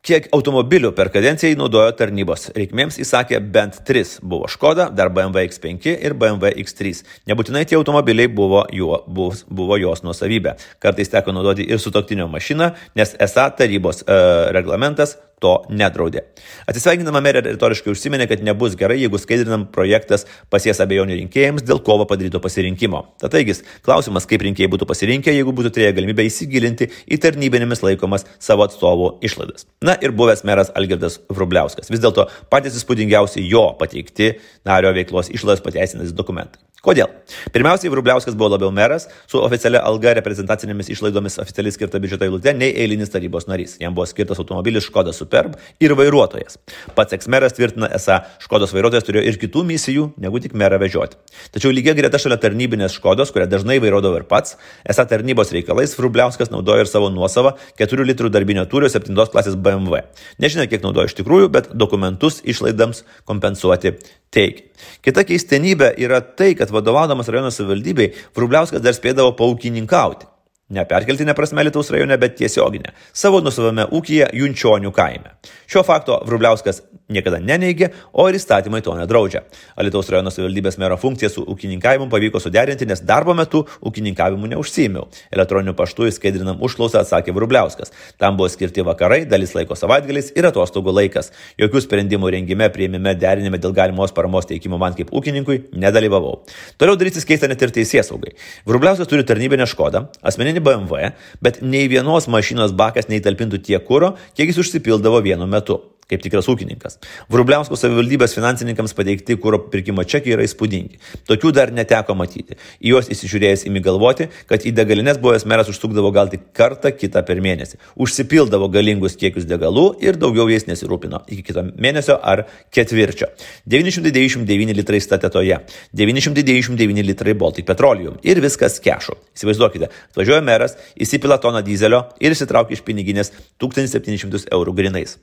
kiek 0.00 0.30
automobilių 0.32 0.94
per 0.96 1.10
kadenciją 1.12 1.58
naudojo 1.60 1.90
tarnybos 1.98 2.46
reikmėms, 2.56 2.96
įsakė 3.04 3.36
bent 3.52 3.82
3 3.84 4.14
buvo 4.24 4.48
Škoda, 4.48 4.86
dar 4.88 5.10
BMW 5.12 5.44
X5 5.50 5.90
ir 5.92 6.14
BMW 6.16 6.54
X3. 6.62 7.02
Nebūtinai 7.28 7.66
tie 7.68 7.76
automobiliai 7.76 8.30
buvo, 8.32 8.62
juo, 8.72 9.02
buvo, 9.04 9.36
buvo 9.52 9.76
jos 9.76 10.00
nuosavybė. 10.06 10.54
Kartais 10.80 11.12
teko 11.12 11.36
naudoti 11.36 11.68
ir 11.68 11.84
sutoktinio 11.84 12.30
mašiną, 12.32 12.70
nes 12.96 13.12
esą 13.28 13.50
tarybos 13.60 14.00
e, 14.06 14.16
reglamentas 14.56 15.18
to 15.40 15.54
nedraudė. 15.72 16.22
Atsisveikindama 16.70 17.22
merė 17.24 17.42
retoriškai 17.46 17.92
užsiminė, 17.94 18.26
kad 18.30 18.44
nebus 18.44 18.76
gerai, 18.78 18.98
jeigu 19.00 19.20
skaidrinam 19.20 19.66
projektas 19.72 20.26
pasies 20.52 20.80
abejonių 20.84 21.18
rinkėjams 21.22 21.64
dėl 21.66 21.82
kovo 21.86 22.06
padaryto 22.08 22.42
pasirinkimo. 22.44 23.02
Tad 23.22 23.34
taigis, 23.34 23.64
klausimas, 23.86 24.28
kaip 24.30 24.44
rinkėjai 24.46 24.70
būtų 24.72 24.88
pasirinkę, 24.90 25.34
jeigu 25.34 25.54
būtų 25.56 25.74
turėję 25.76 25.96
galimybę 25.98 26.26
įsigilinti 26.28 26.90
į 27.10 27.20
tarnybinėmis 27.24 27.84
laikomas 27.86 28.26
savo 28.38 28.68
atstovų 28.68 29.12
išlaidas. 29.26 29.66
Na 29.84 29.96
ir 30.00 30.14
buvęs 30.16 30.44
meras 30.48 30.72
Algirdas 30.78 31.20
Vrubliauskas. 31.32 31.90
Vis 31.92 32.02
dėlto 32.04 32.28
patys 32.52 32.78
įspūdingiausi 32.80 33.44
jo 33.48 33.70
pateikti 33.80 34.34
nario 34.68 34.92
veiklos 34.96 35.32
išlaidas 35.32 35.64
pateisinantis 35.64 36.16
dokumentai. 36.16 36.60
Kodėl? 36.80 37.10
Pirmiausiai, 37.52 37.90
Vrubliauskas 37.92 38.32
buvo 38.40 38.54
labiau 38.54 38.70
meras 38.72 39.04
su 39.28 39.36
oficialia 39.36 39.82
alga 39.84 40.14
reprezentacinėmis 40.16 40.88
išlaidomis 40.94 41.34
oficialiai 41.42 41.74
skirta 41.74 41.98
biudžeto 42.00 42.24
eilute 42.24 42.54
nei 42.56 42.70
eilinis 42.72 43.12
tarybos 43.12 43.44
narys. 43.50 43.74
Jam 43.82 43.92
buvo 43.92 44.06
skirtas 44.08 44.40
automobilis 44.40 44.86
Škoda 44.86 45.12
Superb 45.12 45.58
ir 45.76 45.92
vairuotojas. 45.98 46.56
Pats 46.96 47.12
eksmeras 47.18 47.52
tvirtina, 47.58 47.90
esą 47.98 48.22
Škodos 48.40 48.72
vairuotojas 48.72 49.04
turėjo 49.04 49.26
ir 49.28 49.36
kitų 49.42 49.64
misijų, 49.68 50.06
negu 50.24 50.40
tik 50.40 50.56
merą 50.56 50.78
vežioti. 50.80 51.20
Tačiau 51.52 51.74
lygiai 51.76 51.98
greta 51.98 52.16
šalia 52.22 52.40
tarnybinės 52.40 52.96
Škodos, 52.96 53.34
kurią 53.36 53.50
dažnai 53.52 53.76
vairuodavo 53.84 54.22
ir 54.22 54.24
pats, 54.30 54.56
esą 54.88 55.04
tarnybos 55.10 55.52
reikalais 55.52 55.92
Vrubliauskas 55.98 56.48
naudojo 56.48 56.86
ir 56.86 56.88
savo 56.88 57.12
nuosavą 57.12 57.58
4 57.76 58.08
litrų 58.08 58.32
darbinio 58.32 58.64
turio 58.72 58.88
7 58.88 59.12
klasės 59.28 59.60
BMW. 59.60 60.06
Nežinia, 60.40 60.64
kiek 60.64 60.80
naudojo 60.80 61.12
iš 61.12 61.18
tikrųjų, 61.20 61.52
bet 61.52 61.70
dokumentus 61.76 62.40
išlaidams 62.40 63.04
kompensuoti 63.28 63.98
teikia. 64.34 64.66
Kita 65.04 65.24
keistenybė 65.28 65.92
yra 66.00 66.20
tai, 66.22 66.54
kad 66.58 66.72
vadovaudamas 66.72 67.28
rajono 67.28 67.50
savivaldybei, 67.54 68.12
Vrubliauskas 68.36 68.82
dar 68.84 68.96
spėdavo 68.96 69.34
paukininkauti. 69.38 70.28
Ne 70.70 70.84
perkeltinė 70.86 71.34
prasme 71.34 71.64
Lietuvos 71.66 71.90
rajone, 71.90 72.14
bet 72.22 72.36
tiesioginė. 72.38 72.92
Savo 73.12 73.40
nusavame 73.42 73.88
ūkyje 73.90 74.28
Junčionių 74.38 74.92
kaime. 74.94 75.32
Šio 75.66 75.82
fakto 75.86 76.20
Vrubliauskas 76.28 76.78
niekada 77.10 77.40
neneigė, 77.42 77.90
o 78.12 78.26
ir 78.30 78.38
įstatymai 78.38 78.80
to 78.86 78.94
nedraudžia. 78.98 79.42
Alitaus 79.80 80.10
rajono 80.12 80.32
savivaldybės 80.32 80.78
mero 80.80 80.96
funkciją 81.00 81.30
su 81.32 81.44
ūkininkavimu 81.50 82.08
pavyko 82.12 82.40
suderinti, 82.42 82.88
nes 82.88 83.02
darbo 83.06 83.34
metu 83.36 83.64
ūkininkavimu 83.86 84.50
neužsimiau. 84.54 85.08
Elektroniniu 85.34 85.74
paštu 85.78 86.08
įskaidrinam 86.10 86.62
užklausą 86.64 87.02
atsakė 87.02 87.34
Vrubliauskas. 87.36 87.92
Tam 88.20 88.38
buvo 88.38 88.48
skirti 88.52 88.84
vakarai, 88.86 89.22
dalis 89.28 89.54
laiko 89.56 89.76
savaitgaliais 89.78 90.32
ir 90.38 90.48
atostogų 90.50 90.94
laikas. 90.96 91.32
Jokių 91.60 91.84
sprendimų 91.86 92.32
rengime, 92.36 92.70
prieimime, 92.72 93.14
derinime 93.18 93.60
dėl 93.60 93.74
galimos 93.76 94.14
paramos 94.16 94.48
teikimo 94.50 94.78
man 94.80 94.96
kaip 94.98 95.12
ūkininkui 95.14 95.70
nedalyvavau. 95.76 96.40
Toliau 96.80 96.98
darytis 97.00 97.26
keista 97.28 97.50
net 97.50 97.62
ir 97.62 97.74
teisės 97.74 98.10
saugai. 98.10 98.34
Vrubliauskas 98.68 99.10
turi 99.10 99.26
tarnybinę 99.26 99.68
škodą, 99.70 100.06
asmeninį 100.26 100.64
BMW, 100.66 101.12
bet 101.44 101.62
nei 101.62 101.88
vienos 101.90 102.28
mašinos 102.30 102.74
bakas 102.76 103.10
neįtalpintų 103.12 103.62
tiek 103.66 103.86
kūro, 103.86 104.14
kiek 104.36 104.52
jis 104.52 104.62
užsipildavo 104.64 105.22
vienu 105.24 105.48
metu 105.50 105.80
kaip 106.10 106.24
tikras 106.24 106.48
ūkininkas. 106.50 106.98
Vrubliausko 107.30 107.78
savivaldybės 107.78 108.34
finansininkams 108.36 108.94
pateikti 108.98 109.36
kūro 109.40 109.62
pirkimo 109.70 110.04
čekiai 110.04 110.36
yra 110.36 110.46
įspūdingi. 110.46 111.00
Tokių 111.30 111.52
dar 111.56 111.72
neteko 111.74 112.16
matyti. 112.18 112.58
Į 112.82 112.94
juos 112.94 113.10
įsižiūrėjęs 113.14 113.66
imi 113.70 113.82
galvoti, 113.84 114.28
kad 114.50 114.66
į 114.66 114.74
degalinės 114.76 115.20
buvęs 115.22 115.46
meras 115.50 115.70
užsukdavo 115.72 116.12
gal 116.14 116.30
tik 116.32 116.50
kartą 116.56 116.92
kitą 116.96 117.22
per 117.26 117.40
mėnesį. 117.44 117.78
Užsipildavo 118.00 118.70
galingus 118.72 119.16
kiekius 119.20 119.46
degalų 119.50 119.86
ir 120.04 120.18
daugiau 120.20 120.48
jais 120.50 120.66
nesirūpino. 120.68 121.22
Iki 121.30 121.46
kito 121.46 121.64
mėnesio 121.70 122.18
ar 122.18 122.44
ketvirčio. 122.74 123.30
999 123.70 124.76
litrai 124.76 125.00
statetoje, 125.04 125.60
999 125.96 127.06
litrai 127.06 127.34
Baltic 127.38 127.68
Petroleum 127.70 128.18
ir 128.26 128.42
viskas 128.42 128.80
kešu. 128.82 129.16
Įsivaizduokite, 129.36 129.90
atvažiuoja 130.12 130.44
meras, 130.44 130.76
įsipila 131.00 131.40
toną 131.42 131.64
dizelio 131.66 132.06
ir 132.20 132.36
įsitraukia 132.36 132.78
iš 132.78 132.86
piniginės 132.86 133.34
1700 133.62 134.50
eurų 134.54 134.76
grinais. 134.82 135.18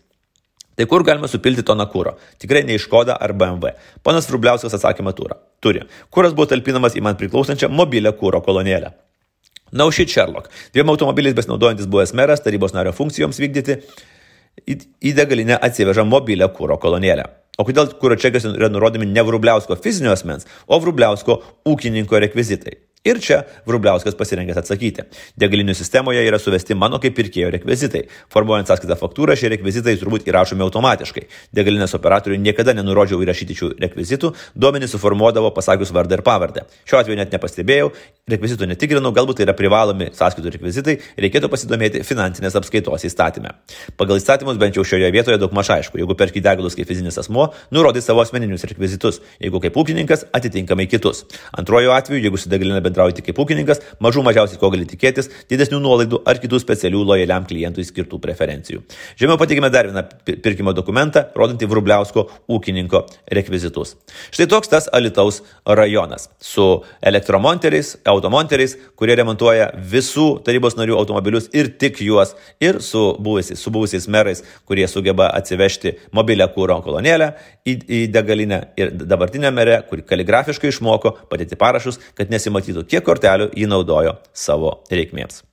Tai 0.78 0.86
kur 0.86 1.02
galima 1.02 1.26
supilti 1.26 1.64
toną 1.66 1.88
kūro? 1.90 2.12
Tikrai 2.38 2.62
ne 2.68 2.76
iš 2.78 2.86
Koda 2.92 3.16
ar 3.18 3.34
BMW. 3.34 3.72
Ponas 4.06 4.28
Vrubliauskas 4.30 4.76
atsakymą 4.78 5.16
turi. 5.18 5.82
Kūras 6.14 6.36
buvo 6.38 6.46
talpinamas 6.52 6.94
į 6.94 7.02
man 7.02 7.18
priklausančią 7.18 7.72
mobilę 7.74 8.12
kūro 8.20 8.44
kolonėlę. 8.46 8.92
Na, 9.74 9.88
už 9.90 9.98
šį 9.98 10.06
Sherlock. 10.12 10.52
Dviem 10.76 10.94
automobiliais 10.94 11.36
besinaudojantis 11.36 11.90
buvęs 11.90 12.14
meras 12.16 12.46
tarybos 12.46 12.76
nario 12.78 12.94
funkcijoms 12.96 13.42
vykdyti 13.42 13.80
į 14.70 15.16
degalinę 15.18 15.58
atsiveža 15.66 16.06
mobilę 16.06 16.46
kūro 16.54 16.78
kolonėlę. 16.82 17.26
O 17.58 17.66
kodėl 17.66 17.90
kūro 17.98 18.20
čekiuose 18.22 18.54
yra 18.54 18.70
nurodomi 18.70 19.10
ne 19.10 19.26
Vrubliausko 19.26 19.80
fizinio 19.82 20.14
asmens, 20.14 20.46
o 20.70 20.78
Vrubliausko 20.78 21.42
ūkininko 21.74 22.22
rekvizitai? 22.22 22.78
Ir 23.08 23.22
čia 23.24 23.42
Vrubliauskas 23.68 24.18
pasirengęs 24.20 24.58
atsakyti. 24.60 25.06
Degalinių 25.40 25.76
sistemoje 25.78 26.24
yra 26.28 26.40
suvesti 26.42 26.76
mano 26.76 27.00
kaip 27.04 27.16
pirkėjo 27.16 27.52
rekvizitai. 27.56 28.04
Formuojant 28.34 28.68
sąskaitą 28.68 28.98
faktūrą, 29.00 29.38
šie 29.40 29.52
rekvizitai 29.54 29.96
turbūt 30.02 30.28
įrašomi 30.28 30.66
automatiškai. 30.66 31.24
Degalinės 31.56 31.96
operatoriui 31.96 32.42
niekada 32.44 32.76
nenurodžiau 32.76 33.22
įrašyti 33.24 33.56
šių 33.62 33.72
rekvizitų, 33.86 34.34
duomenys 34.56 34.92
suformuodavo 34.96 35.54
pasakius 35.56 35.94
vardą 35.96 36.20
ir 36.20 36.26
pavardę. 36.28 36.66
Šiuo 36.90 37.00
atveju 37.00 37.20
net 37.22 37.32
nepastebėjau, 37.36 37.94
rekvizitų 38.28 38.68
netikrinau, 38.74 39.14
galbūt 39.16 39.40
tai 39.40 39.48
yra 39.48 39.56
privalomi 39.56 40.10
sąskaitų 40.18 40.52
rekvizitai, 40.58 40.98
reikėtų 41.24 41.52
pasidomėti 41.54 42.04
finansinės 42.08 42.58
apskaitos 42.60 43.08
įstatymę. 43.08 43.54
Pagal 44.00 44.20
įstatymus 44.20 44.60
bent 44.60 44.76
jau 44.76 44.84
šioje 44.88 45.12
vietoje 45.16 45.40
daug 45.40 45.56
maž 45.56 45.72
aišku, 45.78 46.02
jeigu 46.02 46.18
perki 46.20 46.44
degalus 46.44 46.76
kaip 46.76 46.90
fizinis 46.90 47.20
asmuo, 47.22 47.50
nurodai 47.72 48.04
savo 48.04 48.24
asmeninius 48.26 48.68
rekvizitus, 48.68 49.22
jeigu 49.40 49.62
kaip 49.64 49.80
ūkininkas 49.80 50.28
atitinkamai 50.36 50.90
kitus. 50.92 51.24
Antrojo 51.58 51.96
atveju, 51.96 52.24
jeigu 52.26 52.42
su 52.42 52.52
degalinė 52.52 52.84
bent 52.84 52.97
bendrauti 52.98 53.24
kaip 53.26 53.38
ūkininkas, 53.38 53.82
mažų 54.02 54.24
mažiausiai 54.26 54.60
ko 54.60 54.72
gali 54.74 54.88
tikėtis, 54.90 55.30
didesnių 55.52 55.80
nuolaidų 55.84 56.22
ar 56.28 56.40
kitų 56.42 56.60
specialių 56.64 57.04
lojaliam 57.12 57.46
klientui 57.48 57.86
skirtų 57.86 58.20
preferencijų. 58.24 58.82
Žemiau 59.20 59.38
pateikime 59.38 59.70
dar 59.74 59.90
vieną 59.92 60.04
pirkimo 60.26 60.74
dokumentą, 60.74 61.28
rodantį 61.38 61.70
Vrubliausko 61.70 62.26
ūkininko 62.50 63.04
rekvizitus. 63.38 63.96
Štai 64.34 64.48
toks 64.50 64.72
tas 64.72 64.90
Alitaus 64.94 65.44
rajonas 65.66 66.30
su 66.42 66.66
elektromonteriais, 67.02 67.98
automonteriais, 68.08 68.78
kurie 68.98 69.18
remontuoja 69.20 69.70
visų 69.78 70.28
tarybos 70.48 70.78
narių 70.80 70.98
automobilius 70.98 71.52
ir 71.54 71.72
tik 71.78 72.02
juos, 72.02 72.34
ir 72.64 72.82
su 72.82 73.04
buvusiais, 73.22 73.62
su 73.62 73.74
buvusiais 73.74 74.10
merais, 74.10 74.44
kurie 74.66 74.88
sugeba 74.90 75.30
atsivežti 75.38 75.98
mobilę 76.16 76.50
kūro 76.56 76.80
kolonėlę 76.86 77.32
į, 77.68 77.78
į 77.78 78.02
degalinę 78.14 78.62
ir 78.80 78.94
dabartinė 78.98 79.52
merė, 79.54 79.80
kuri 79.90 80.06
kaligrafiškai 80.08 80.72
išmoko 80.72 81.14
padėti 81.32 81.58
parašus, 81.60 82.00
kad 82.18 82.32
nesimatytų, 82.32 82.77
kiek 82.86 83.06
kortelių 83.08 83.52
jį 83.58 83.70
naudojo 83.72 84.18
savo 84.36 84.80
reikmėms. 84.92 85.47